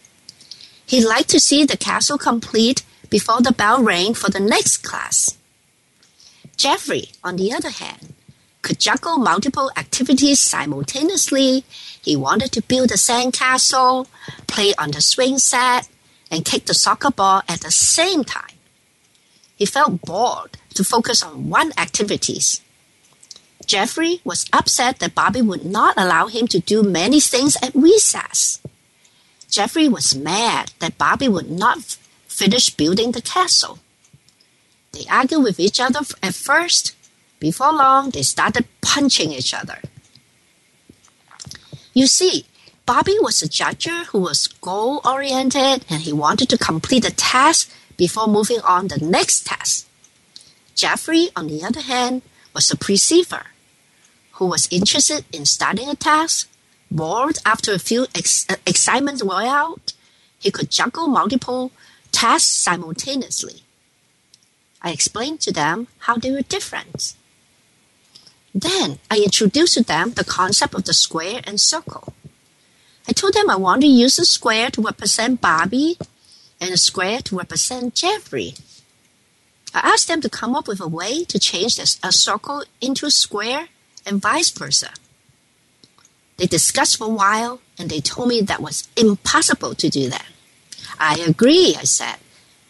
[0.86, 5.38] He liked to see the castle complete before the bell rang for the next class.
[6.58, 8.14] Jeffrey, on the other hand,
[8.72, 11.66] could juggle multiple activities simultaneously.
[12.02, 14.08] He wanted to build a sandcastle,
[14.48, 15.90] play on the swing set,
[16.32, 18.56] and kick the soccer ball at the same time.
[19.58, 22.62] He felt bored to focus on one activities.
[23.66, 28.62] Jeffrey was upset that Bobby would not allow him to do many things at recess.
[29.50, 33.80] Jeffrey was mad that Bobby would not finish building the castle.
[34.94, 36.96] They argued with each other at first.
[37.42, 39.80] Before long, they started punching each other.
[41.92, 42.46] You see,
[42.86, 47.72] Bobby was a judger who was goal oriented and he wanted to complete a task
[47.98, 49.88] before moving on the next task.
[50.76, 52.22] Jeffrey, on the other hand,
[52.54, 53.48] was a perceiver
[54.34, 56.48] who was interested in starting a task.
[56.92, 59.94] Bored after a few ex- uh, excitements were out,
[60.38, 61.72] he could juggle multiple
[62.12, 63.64] tasks simultaneously.
[64.84, 67.16] I explained to them how they were different.
[68.54, 72.14] Then I introduced to them the concept of the square and circle.
[73.08, 75.98] I told them I want to use a square to represent Bobby
[76.60, 78.54] and a square to represent Jeffrey.
[79.74, 83.06] I asked them to come up with a way to change this, a circle into
[83.06, 83.70] a square
[84.06, 84.90] and vice versa.
[86.38, 90.26] They discussed for a while and they told me that was impossible to do that.
[91.00, 92.18] I agree, I said.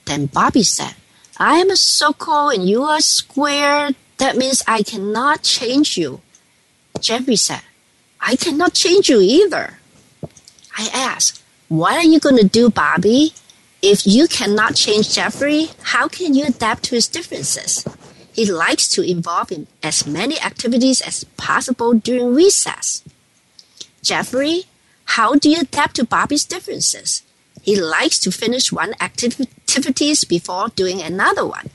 [0.05, 0.95] Then Bobby said,
[1.37, 3.91] I am a circle and you are a square.
[4.21, 6.21] That means I cannot change you.
[6.99, 7.63] Jeffrey said,
[8.19, 9.79] I cannot change you either.
[10.77, 13.33] I asked, What are you going to do, Bobby?
[13.81, 17.83] If you cannot change Jeffrey, how can you adapt to his differences?
[18.31, 23.03] He likes to involve in as many activities as possible during recess.
[24.03, 24.65] Jeffrey,
[25.17, 27.23] how do you adapt to Bobby's differences?
[27.63, 31.71] He likes to finish one activities before doing another one.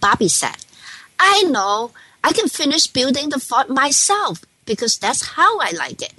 [0.00, 0.63] Bobby said,
[1.18, 1.92] I know
[2.22, 6.14] I can finish building the fort myself because that's how I like it.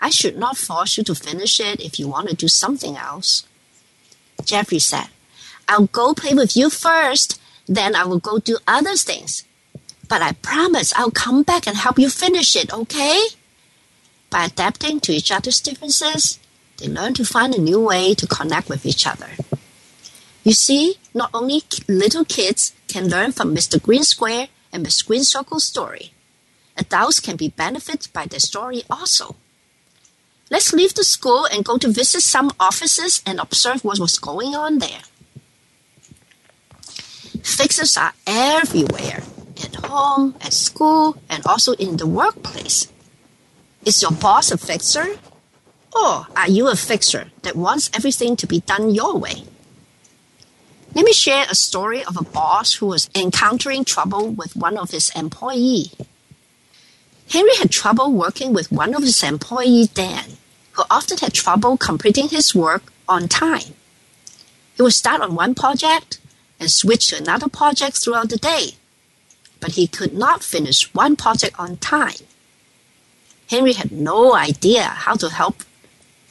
[0.00, 3.46] I should not force you to finish it if you want to do something else.
[4.44, 5.08] Jeffrey said,
[5.68, 9.44] I'll go play with you first then I will go do other things.
[10.08, 13.28] But I promise I'll come back and help you finish it, okay?
[14.28, 16.40] By adapting to each other's differences,
[16.78, 19.30] they learn to find a new way to connect with each other.
[20.42, 23.80] You see, not only little kids can learn from Mr.
[23.80, 26.12] Green Square and Miss Green Circle's story,
[26.76, 29.36] adults can be benefited by their story also.
[30.50, 34.54] Let's leave the school and go to visit some offices and observe what was going
[34.56, 35.02] on there.
[37.42, 39.22] Fixers are everywhere
[39.62, 42.88] at home, at school, and also in the workplace.
[43.84, 45.16] Is your boss a fixer?
[45.94, 49.44] Or are you a fixer that wants everything to be done your way?
[50.92, 54.90] Let me share a story of a boss who was encountering trouble with one of
[54.90, 55.94] his employees.
[57.30, 60.36] Henry had trouble working with one of his employees, Dan,
[60.72, 63.74] who often had trouble completing his work on time.
[64.74, 66.18] He would start on one project
[66.58, 68.72] and switch to another project throughout the day.
[69.60, 72.26] But he could not finish one project on time.
[73.48, 75.62] Henry had no idea how to help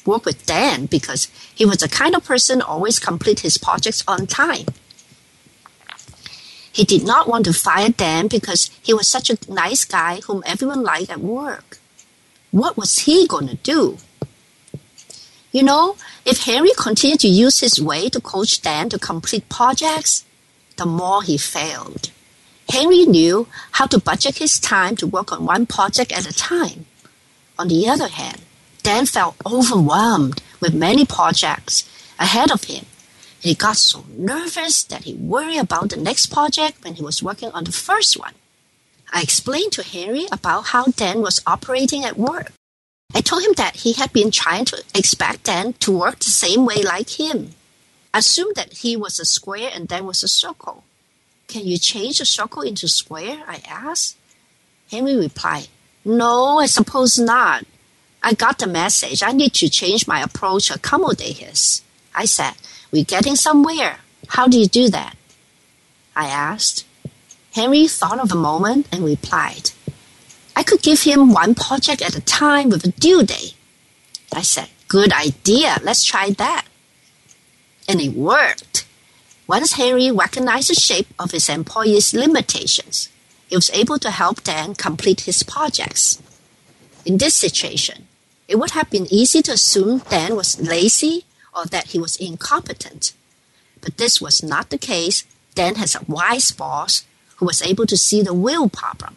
[0.10, 4.28] work with Dan because he was the kind of person always complete his projects on
[4.28, 4.66] time.
[6.72, 10.44] He did not want to fire Dan because he was such a nice guy whom
[10.46, 11.78] everyone liked at work.
[12.52, 13.98] What was he going to do?
[15.52, 20.26] You know, if Henry continued to use his way to coach Dan to complete projects,
[20.78, 22.12] the more he failed.
[22.70, 26.86] Henry knew how to budget his time to work on one project at a time.
[27.58, 28.42] On the other hand,
[28.84, 32.86] Dan felt overwhelmed with many projects ahead of him.
[33.40, 37.52] He got so nervous that he worried about the next project when he was working
[37.52, 38.34] on the first one.
[39.12, 42.52] I explained to Henry about how Dan was operating at work.
[43.16, 46.66] I told him that he had been trying to expect Dan to work the same
[46.66, 47.56] way like him.
[48.14, 50.84] Assume that he was a square and Dan was a circle.
[51.48, 53.44] Can you change a circle into square?
[53.48, 54.18] I asked.
[54.92, 55.68] Henry replied,
[56.06, 57.66] No, I suppose not.
[58.22, 59.24] I got the message.
[59.24, 61.82] I need to change my approach accommodate his.
[62.14, 62.54] I said,
[62.92, 64.00] We're getting somewhere.
[64.28, 65.16] How do you do that?
[66.16, 66.86] I asked.
[67.54, 69.72] Henry thought of a moment and replied,
[70.56, 73.56] I could give him one project at a time with a due date.
[74.34, 76.66] I said, Good idea, let's try that.
[77.88, 78.86] And it worked.
[79.48, 83.10] Once Henry recognized the shape of his employee's limitations,
[83.48, 86.22] he was able to help Dan complete his projects.
[87.06, 88.08] In this situation,
[88.48, 91.26] it would have been easy to assume Dan was lazy
[91.56, 93.14] or that he was incompetent.
[93.82, 95.24] But this was not the case.
[95.56, 97.06] Dan has a wise boss
[97.38, 99.16] who was able to see the real problem.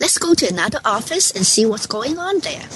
[0.00, 2.68] Let's go to another office and see what's going on there.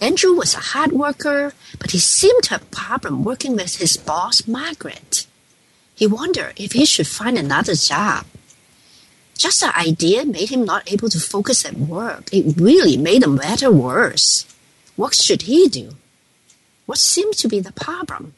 [0.00, 3.96] Andrew was a hard worker, but he seemed to have a problem working with his
[3.96, 5.26] boss, Margaret.
[5.94, 8.24] He wondered if he should find another job.
[9.38, 12.28] Just the idea made him not able to focus at work.
[12.32, 14.44] It really made the matter worse.
[14.96, 15.94] What should he do?
[16.86, 18.34] What seemed to be the problem?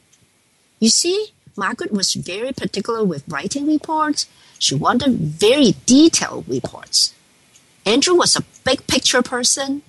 [0.79, 4.27] You see, Margaret was very particular with writing reports.
[4.59, 7.15] She wanted very detailed reports.
[7.83, 9.81] Andrew was a big picture person.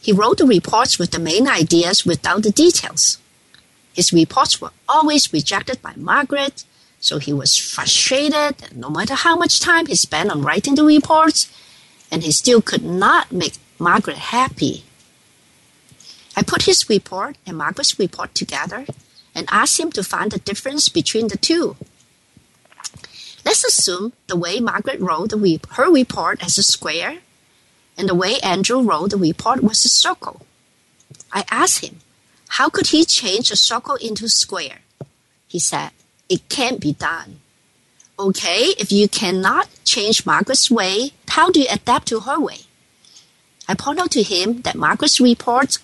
[0.00, 3.18] He wrote the reports with the main ideas without the details.
[3.92, 6.64] His reports were always rejected by Margaret,
[7.00, 11.50] so he was frustrated no matter how much time he spent on writing the reports,
[12.10, 14.84] and he still could not make Margaret happy.
[16.36, 18.86] I put his report and Margaret's report together
[19.34, 21.76] and asked him to find the difference between the two.
[23.44, 27.18] Let's assume the way Margaret wrote the, her report as a square
[27.96, 30.42] and the way Andrew wrote the report was a circle.
[31.32, 32.00] I asked him,
[32.48, 34.80] how could he change a circle into a square?
[35.46, 35.90] He said,
[36.30, 37.40] it can't be done.
[38.18, 42.60] Okay, if you cannot change Margaret's way, how do you adapt to her way?
[43.68, 45.78] I point out to him that Margaret's reports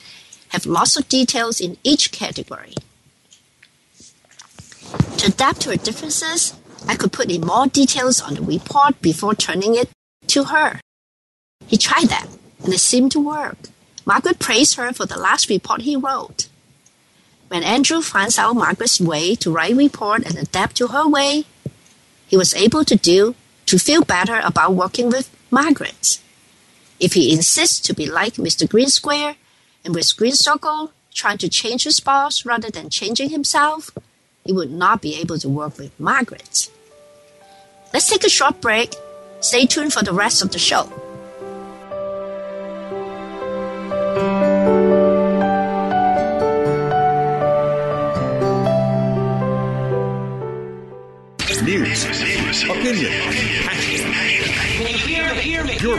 [0.51, 2.75] have lots of details in each category.
[5.19, 6.55] To adapt to her differences,
[6.87, 9.91] I could put in more details on the report before turning it
[10.29, 10.81] to her.
[11.67, 12.29] He tried that,
[12.63, 13.57] and it seemed to work.
[14.05, 16.49] Margaret praised her for the last report he wrote.
[17.49, 21.45] When Andrew finds out Margaret's way to write report and adapt to her way,
[22.27, 23.35] he was able to do
[23.67, 26.21] to feel better about working with Margaret.
[26.99, 28.69] If he insists to be like Mr.
[28.69, 29.37] Green Square
[29.85, 33.91] and with Green Circle, trying to change his boss rather than changing himself,
[34.45, 36.69] he would not be able to work with Margaret.
[37.93, 38.95] Let's take a short break.
[39.41, 40.91] Stay tuned for the rest of the show.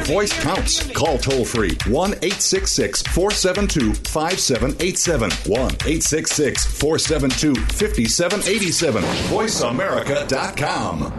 [0.08, 0.90] Voice counts.
[0.92, 5.32] Call toll free 1 866 472 5787.
[5.52, 9.04] 1 866 472 5787.
[9.04, 11.14] VoiceAmerica.com.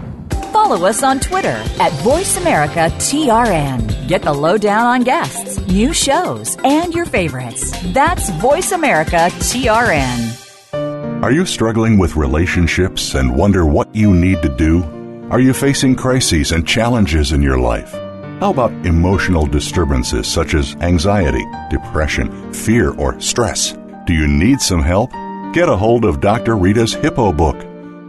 [0.52, 4.08] Follow us on Twitter at VoiceAmericaTRN.
[4.08, 7.70] Get the lowdown on guests, new shows, and your favorites.
[7.92, 11.22] That's VoiceAmericaTRN.
[11.22, 14.82] Are you struggling with relationships and wonder what you need to do?
[15.30, 17.94] Are you facing crises and challenges in your life?
[18.40, 23.76] How about emotional disturbances such as anxiety, depression, fear, or stress?
[24.06, 25.10] Do you need some help?
[25.52, 26.56] Get a hold of Dr.
[26.56, 27.60] Rita's Hippo book.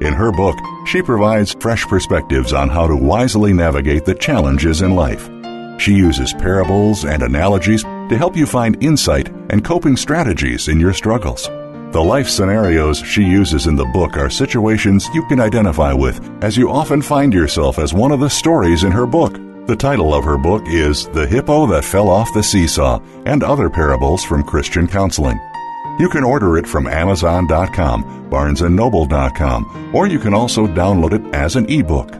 [0.04, 0.56] In her book,
[0.86, 5.28] she provides fresh perspectives on how to wisely navigate the challenges in life.
[5.82, 10.94] She uses parables and analogies to help you find insight and coping strategies in your
[10.94, 11.48] struggles.
[11.92, 16.56] The life scenarios she uses in the book are situations you can identify with, as
[16.56, 19.36] you often find yourself as one of the stories in her book.
[19.70, 23.70] The title of her book is The Hippo That Fell Off the Seesaw and Other
[23.70, 25.40] Parables from Christian Counseling.
[26.00, 31.70] You can order it from Amazon.com, BarnesandNoble.com, or you can also download it as an
[31.70, 32.12] ebook.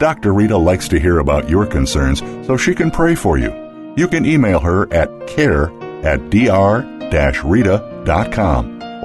[0.00, 0.34] Dr.
[0.34, 3.52] Rita likes to hear about your concerns so she can pray for you.
[3.96, 5.70] You can email her at care
[6.04, 6.82] at dr-rita.com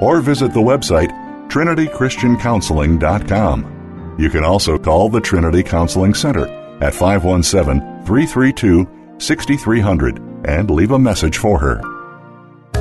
[0.00, 1.12] or visit the website
[1.50, 4.16] trinitychristiancounseling.com.
[4.18, 6.48] You can also call the Trinity Counseling Center
[6.82, 8.86] at 517 332
[9.18, 11.80] 6300 and leave a message for her.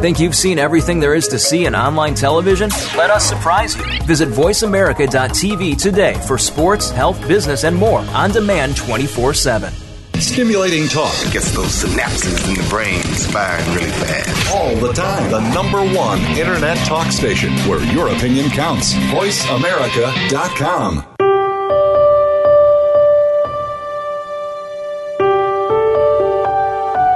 [0.01, 2.71] Think you've seen everything there is to see in online television?
[2.97, 3.83] Let us surprise you.
[4.05, 9.71] Visit VoiceAmerica.tv today for sports, health, business, and more on demand 24 7.
[10.15, 11.13] Stimulating talk.
[11.25, 13.01] It gets those synapses in the brain
[13.31, 14.55] firing really fast.
[14.55, 15.29] All the time.
[15.31, 18.93] The number one internet talk station where your opinion counts.
[18.93, 21.05] VoiceAmerica.com.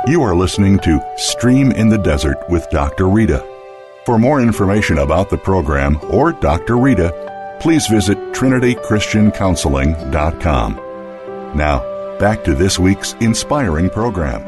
[0.07, 3.09] You are listening to Stream in the Desert with Dr.
[3.09, 3.43] Rita.
[4.05, 6.77] For more information about the program or Dr.
[6.77, 10.75] Rita, please visit trinitychristiancounseling.com.
[11.57, 11.79] Now,
[12.19, 14.43] back to this week's inspiring program.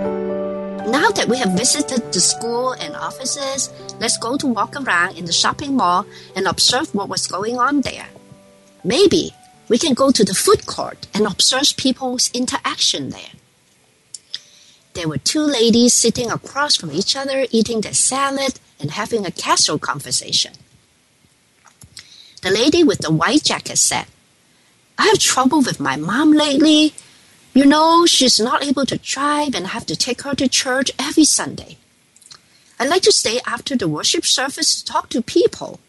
[0.91, 5.25] Now that we have visited the school and offices, let's go to walk around in
[5.25, 6.05] the shopping mall
[6.35, 8.09] and observe what was going on there.
[8.83, 9.33] Maybe
[9.69, 13.31] we can go to the food court and observe people's interaction there.
[14.97, 19.31] There were two ladies sitting across from each other eating their salad and having a
[19.31, 20.53] casual conversation.
[22.41, 24.07] The lady with the white jacket said,
[24.97, 26.95] I have trouble with my mom lately.
[27.53, 30.89] You know, she's not able to drive and I have to take her to church
[30.97, 31.77] every Sunday.
[32.79, 35.79] I like to stay after the worship service to talk to people.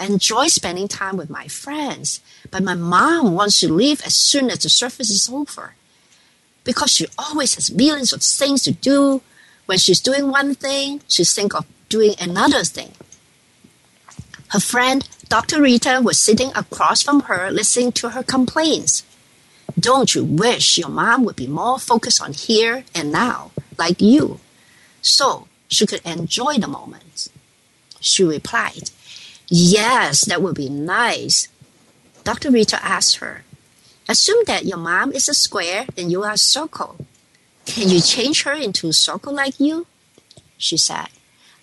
[0.00, 2.18] I enjoy spending time with my friends,
[2.50, 5.76] but my mom wants to leave as soon as the service is over.
[6.64, 9.22] Because she always has millions of things to do.
[9.66, 12.92] When she's doing one thing, she thinks of doing another thing.
[14.48, 15.62] Her friend, Dr.
[15.62, 19.02] Rita, was sitting across from her listening to her complaints.
[19.78, 24.40] Don't you wish your mom would be more focused on here and now, like you,
[25.00, 27.28] so she could enjoy the moment?
[27.98, 28.90] She replied,
[29.48, 31.48] Yes, that would be nice.
[32.24, 32.50] Dr.
[32.50, 33.44] Rita asked her,
[34.12, 36.98] Assume that your mom is a square and you are a circle.
[37.64, 39.86] Can you change her into a circle like you?
[40.58, 41.08] She said,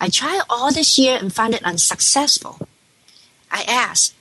[0.00, 2.66] I tried all this year and found it unsuccessful.
[3.52, 4.14] I asked,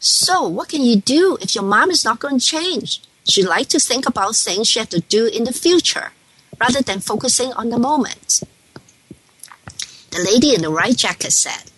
[0.00, 3.02] So, what can you do if your mom is not going to change?
[3.22, 6.10] She liked to think about things she had to do in the future
[6.60, 8.42] rather than focusing on the moment.
[10.10, 11.70] The lady in the white jacket said,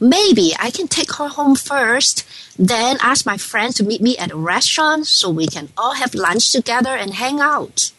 [0.00, 2.26] Maybe I can take her home first,
[2.58, 6.14] then ask my friend to meet me at a restaurant so we can all have
[6.14, 7.92] lunch together and hang out.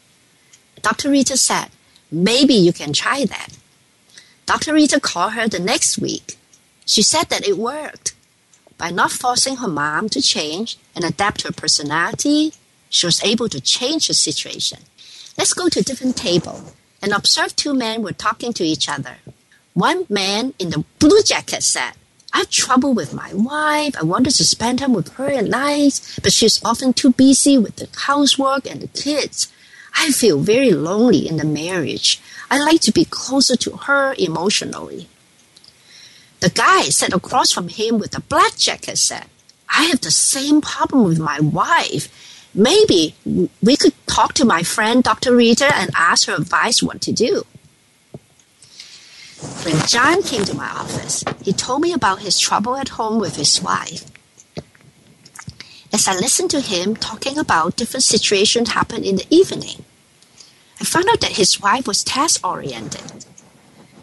[0.82, 1.12] Dr.
[1.12, 1.70] Rita said,
[2.12, 3.58] Maybe you can try that.
[4.48, 4.74] Dr.
[4.74, 6.38] Rita called her the next week.
[6.86, 8.16] She said that it worked.
[8.80, 12.54] By not forcing her mom to change and adapt her personality,
[12.90, 14.80] she was able to change the situation.
[15.38, 19.18] Let's go to a different table and observe two men were talking to each other.
[19.74, 21.94] One man in the blue jacket said,
[22.34, 23.96] I have trouble with my wife.
[23.98, 27.78] I wanted to spend time with her at night, but she's often too busy with
[27.78, 29.52] the housework and the kids.
[29.96, 32.22] I feel very lonely in the marriage.
[32.50, 35.08] I like to be closer to her emotionally.
[36.40, 39.26] The guy sat across from him with a black jacket said,
[39.70, 42.10] I have the same problem with my wife.
[42.54, 43.16] Maybe
[43.62, 45.36] we could talk to my friend Dr.
[45.36, 47.44] Rita and ask her advice what to do.
[49.64, 53.38] When John came to my office, he told me about his trouble at home with
[53.38, 54.06] his wife.
[55.94, 59.84] As I listened to him talking about different situations happened in the evening,
[60.80, 63.26] I found out that his wife was task oriented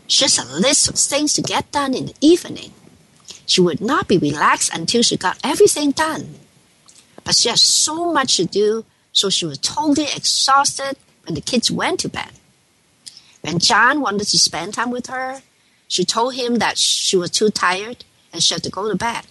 [0.06, 2.72] She has a list of things to get done in the evening.
[3.46, 6.34] She would not be relaxed until she got everything done.
[7.24, 11.70] But she had so much to do, so she was totally exhausted when the kids
[11.70, 12.37] went to bed.
[13.48, 15.40] When John wanted to spend time with her,
[15.86, 19.24] she told him that she was too tired and she had to go to bed.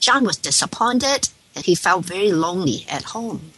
[0.00, 3.52] John was disappointed and he felt very lonely at home.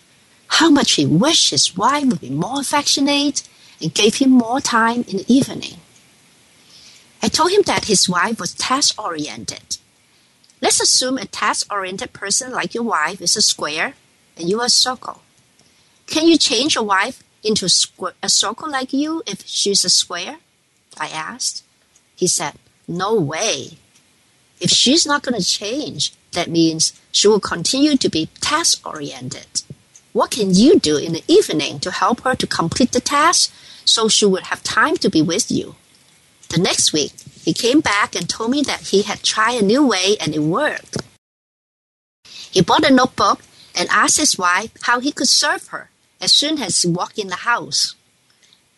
[0.48, 3.46] How much he wished his wife would be more affectionate
[3.80, 5.78] and gave him more time in the evening.
[7.22, 9.76] I told him that his wife was task oriented.
[10.60, 13.94] Let's assume a task oriented person like your wife is a square
[14.36, 15.22] and you are a circle.
[16.08, 17.66] Can you change your wife into
[18.22, 20.38] a circle like you if she's a square?
[20.98, 21.62] I asked.
[22.14, 22.54] He said,
[22.88, 23.78] No way.
[24.60, 29.62] If she's not going to change, that means she will continue to be task oriented.
[30.12, 33.52] What can you do in the evening to help her to complete the task
[33.84, 35.76] so she would have time to be with you?
[36.48, 39.86] The next week, he came back and told me that he had tried a new
[39.86, 40.96] way and it worked.
[42.24, 43.42] He bought a notebook
[43.74, 45.90] and asked his wife how he could serve her
[46.26, 47.94] as soon as he walked in the house.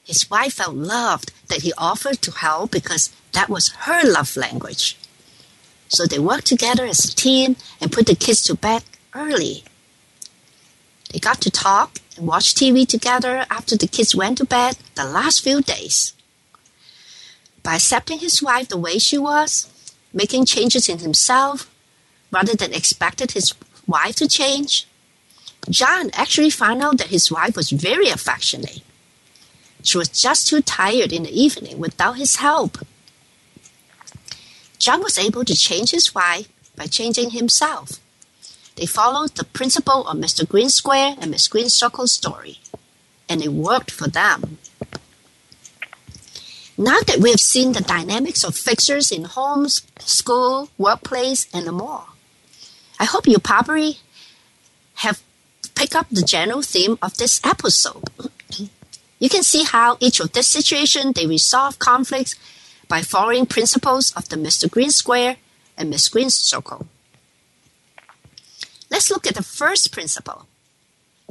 [0.04, 4.98] His wife felt loved that he offered to help because that was her love language.
[5.88, 8.82] So they worked together as a team and put the kids to bed
[9.14, 9.64] early.
[11.10, 15.06] They got to talk and watch TV together after the kids went to bed the
[15.06, 16.12] last few days.
[17.62, 19.50] By accepting his wife the way she was,
[20.12, 21.70] making changes in himself,
[22.30, 23.54] rather than expected his
[23.86, 24.87] wife to change,
[25.68, 28.80] John actually found out that his wife was very affectionate.
[29.82, 32.78] She was just too tired in the evening without his help.
[34.78, 38.00] John was able to change his wife by changing himself.
[38.76, 40.48] They followed the principle of Mr.
[40.48, 42.58] Green Square and Miss Green Circle story,
[43.28, 44.58] and it worked for them.
[46.76, 52.04] Now that we have seen the dynamics of fixers in homes, school, workplace, and more,
[53.00, 53.98] I hope you probably
[54.94, 55.20] have
[55.78, 58.02] picked up the general theme of this episode.
[59.20, 62.34] you can see how each of this situation they resolve conflicts
[62.88, 64.68] by following principles of the Mr.
[64.68, 65.36] Green Square
[65.76, 66.88] and Miss Green Circle.
[68.90, 70.48] Let's look at the first principle.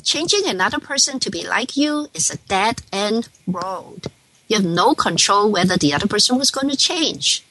[0.01, 4.03] Changing another person to be like you is a dead end road.
[4.47, 7.43] You have no control whether the other person was going to change.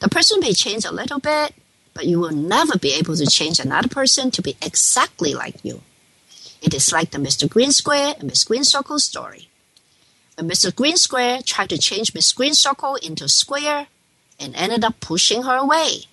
[0.00, 1.54] The person may change a little bit,
[1.94, 5.80] but you will never be able to change another person to be exactly like you.
[6.64, 7.46] It is like the Mr.
[7.46, 9.50] Green Square and Miss Green Circle story.
[10.34, 10.74] When Mr.
[10.74, 13.88] Green Square tried to change Miss Green Circle into a square
[14.40, 16.06] and ended up pushing her away.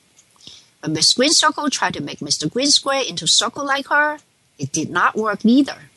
[0.82, 2.52] When Miss Green Circle tried to make Mr.
[2.52, 4.20] Green Square into a circle like her,
[4.60, 5.90] it did not work either.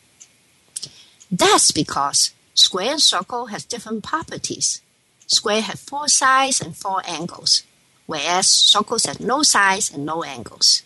[1.33, 4.81] That's because square and circle has different properties.
[5.27, 7.65] Square have four sides and four angles,
[8.07, 10.85] whereas circles have no sides and no angles.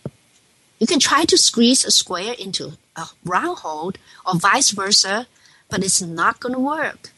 [0.78, 3.92] You can try to squeeze a square into a round hole
[4.26, 5.26] or vice versa,
[5.70, 7.10] but it's not going to work.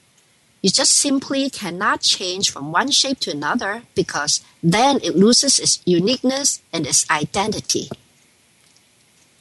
[0.63, 5.81] You just simply cannot change from one shape to another because then it loses its
[5.87, 7.89] uniqueness and its identity.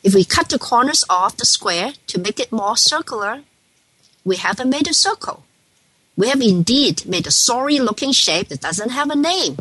[0.01, 3.41] If we cut the corners off the square to make it more circular,
[4.23, 5.43] we haven't made a circle.
[6.15, 9.57] We have indeed made a sorry looking shape that doesn't have a name.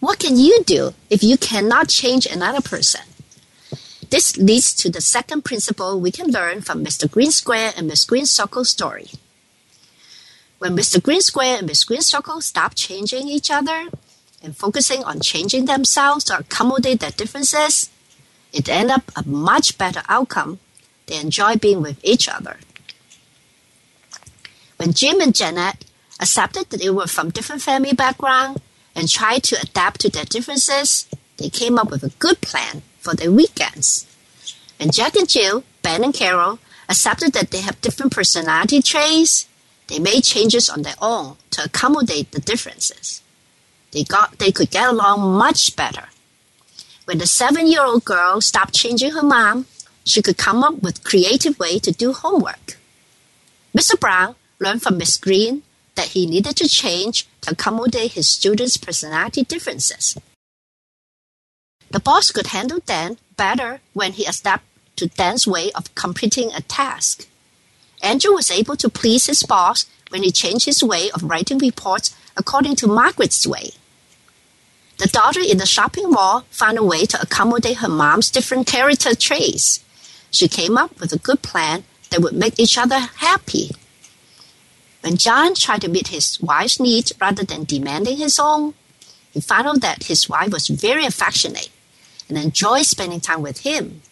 [0.00, 3.02] What can you do if you cannot change another person?
[4.14, 7.10] This leads to the second principle we can learn from Mr.
[7.10, 9.08] Green Square and Miss Green Circle story.
[10.60, 11.02] When Mr.
[11.02, 13.88] Green Square and Miss Green Circle stop changing each other
[14.40, 17.90] and focusing on changing themselves to accommodate their differences,
[18.52, 20.60] it ends up a much better outcome.
[21.06, 22.58] They enjoy being with each other.
[24.76, 25.86] When Jim and Janet
[26.20, 28.60] accepted that they were from different family backgrounds
[28.94, 31.08] and tried to adapt to their differences,
[31.38, 34.06] they came up with a good plan for their weekends.
[34.80, 39.46] And Jack and Jill, Ben and Carol accepted that they have different personality traits,
[39.88, 43.22] they made changes on their own to accommodate the differences.
[43.92, 46.08] They got they could get along much better
[47.04, 49.66] when the seven year old girl stopped changing her mom,
[50.04, 52.78] she could come up with creative way to do homework.
[53.76, 53.98] Mr.
[53.98, 55.62] Brown learned from Miss Green
[55.96, 60.16] that he needed to change to accommodate his students' personality differences.
[61.94, 64.66] The boss could handle Dan better when he adapted
[64.96, 67.28] to Dan's way of completing a task.
[68.02, 72.12] Andrew was able to please his boss when he changed his way of writing reports
[72.36, 73.70] according to Margaret's way.
[74.98, 79.14] The daughter in the shopping mall found a way to accommodate her mom's different character
[79.14, 79.78] traits.
[80.32, 83.70] She came up with a good plan that would make each other happy.
[85.02, 88.74] When John tried to meet his wife's needs rather than demanding his own,
[89.30, 91.68] he found out that his wife was very affectionate
[92.28, 94.02] and enjoy spending time with him.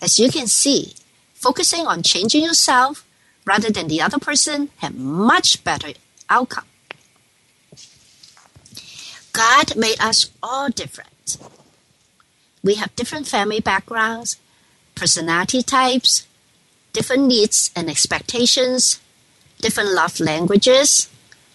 [0.00, 0.94] As you can see,
[1.34, 3.04] focusing on changing yourself
[3.44, 5.92] rather than the other person had much better
[6.28, 6.64] outcome.
[9.32, 11.38] God made us all different.
[12.62, 14.36] We have different family backgrounds,
[14.94, 16.26] personality types,
[16.92, 19.00] different needs and expectations,
[19.60, 21.08] different love languages,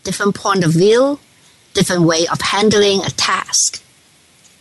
[0.03, 1.19] different point of view,
[1.73, 3.83] different way of handling a task.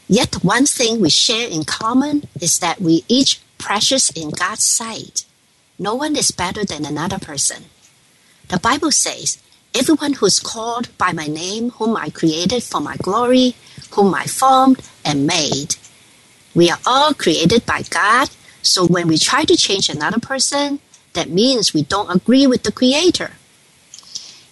[0.09, 5.25] Yet one thing we share in common is that we each precious in God's sight.
[5.79, 7.65] No one is better than another person.
[8.49, 9.39] The Bible says
[9.75, 13.55] everyone who is called by my name, whom I created for my glory,
[13.93, 15.77] whom I formed and made.
[16.55, 18.29] We are all created by God,
[18.63, 20.81] so when we try to change another person,
[21.15, 23.33] that means we don't agree with the Creator.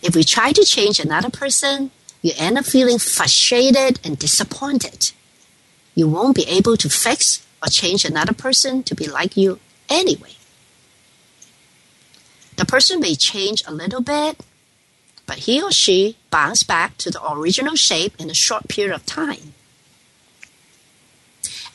[0.02, 1.90] If we try to change another person,
[2.22, 5.12] you end up feeling frustrated and disappointed.
[5.94, 10.32] You won't be able to fix or change another person to be like you anyway.
[12.56, 14.40] The person may change a little bit,
[15.26, 19.06] but he or she bounced back to the original shape in a short period of
[19.06, 19.54] time.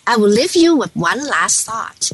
[0.06, 2.12] I will leave you with one last thought.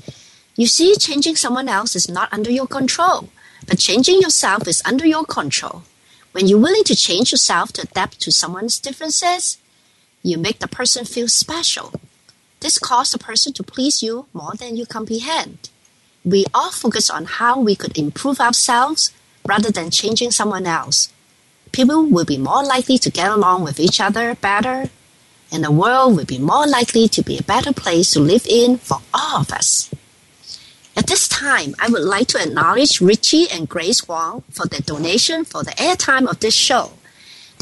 [0.55, 3.29] You see, changing someone else is not under your control,
[3.67, 5.83] but changing yourself is under your control.
[6.31, 9.57] When you're willing to change yourself to adapt to someone's differences,
[10.23, 11.93] you make the person feel special.
[12.61, 15.69] This causes the person to please you more than you comprehend.
[16.25, 19.11] We all focus on how we could improve ourselves
[19.45, 21.13] rather than changing someone else
[21.73, 24.89] people will be more likely to get along with each other better,
[25.51, 28.77] and the world will be more likely to be a better place to live in
[28.77, 29.93] for all of us.
[30.95, 35.43] At this time, I would like to acknowledge Richie and Grace Wong for their donation
[35.43, 36.91] for the airtime of this show.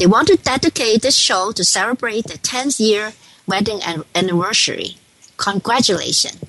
[0.02, 3.12] They want to dedicate this show to celebrate the 10th year
[3.46, 3.80] wedding
[4.16, 4.96] anniversary.
[5.36, 6.42] Congratulations.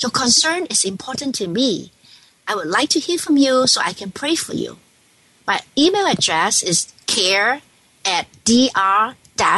[0.00, 1.92] Your concern is important to me.
[2.46, 4.76] I would like to hear from you so I can pray for you.
[5.46, 7.62] My email address is care
[8.04, 9.56] at dr-rita.com.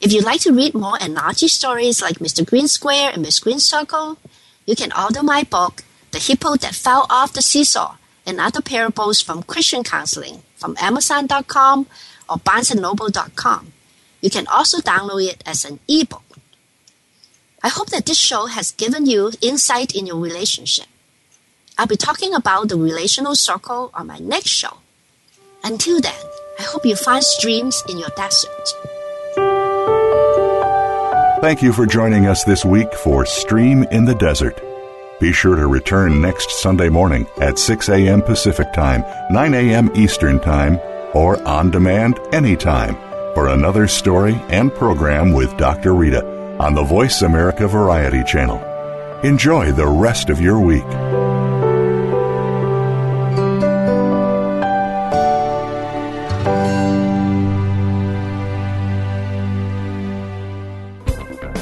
[0.00, 2.46] If you'd like to read more analogy stories like Mr.
[2.48, 4.16] Green Square and Miss Green Circle,
[4.64, 7.96] you can order my book, The Hippo That Fell Off the Seesaw
[8.26, 11.86] and Other Parables from Christian Counseling from Amazon.com
[12.28, 13.72] or BarnesandNoble.com.
[14.20, 16.22] You can also download it as an ebook.
[17.62, 20.86] I hope that this show has given you insight in your relationship.
[21.78, 24.78] I'll be talking about the relational circle on my next show.
[25.64, 26.14] Until then,
[26.58, 28.68] I hope you find streams in your desert.
[31.40, 34.60] Thank you for joining us this week for Stream in the Desert.
[35.22, 38.22] Be sure to return next Sunday morning at 6 a.m.
[38.22, 39.88] Pacific Time, 9 a.m.
[39.94, 40.80] Eastern Time,
[41.14, 42.96] or on demand anytime
[43.32, 45.94] for another story and program with Dr.
[45.94, 46.26] Rita
[46.58, 48.58] on the Voice America Variety Channel.
[49.22, 50.82] Enjoy the rest of your week.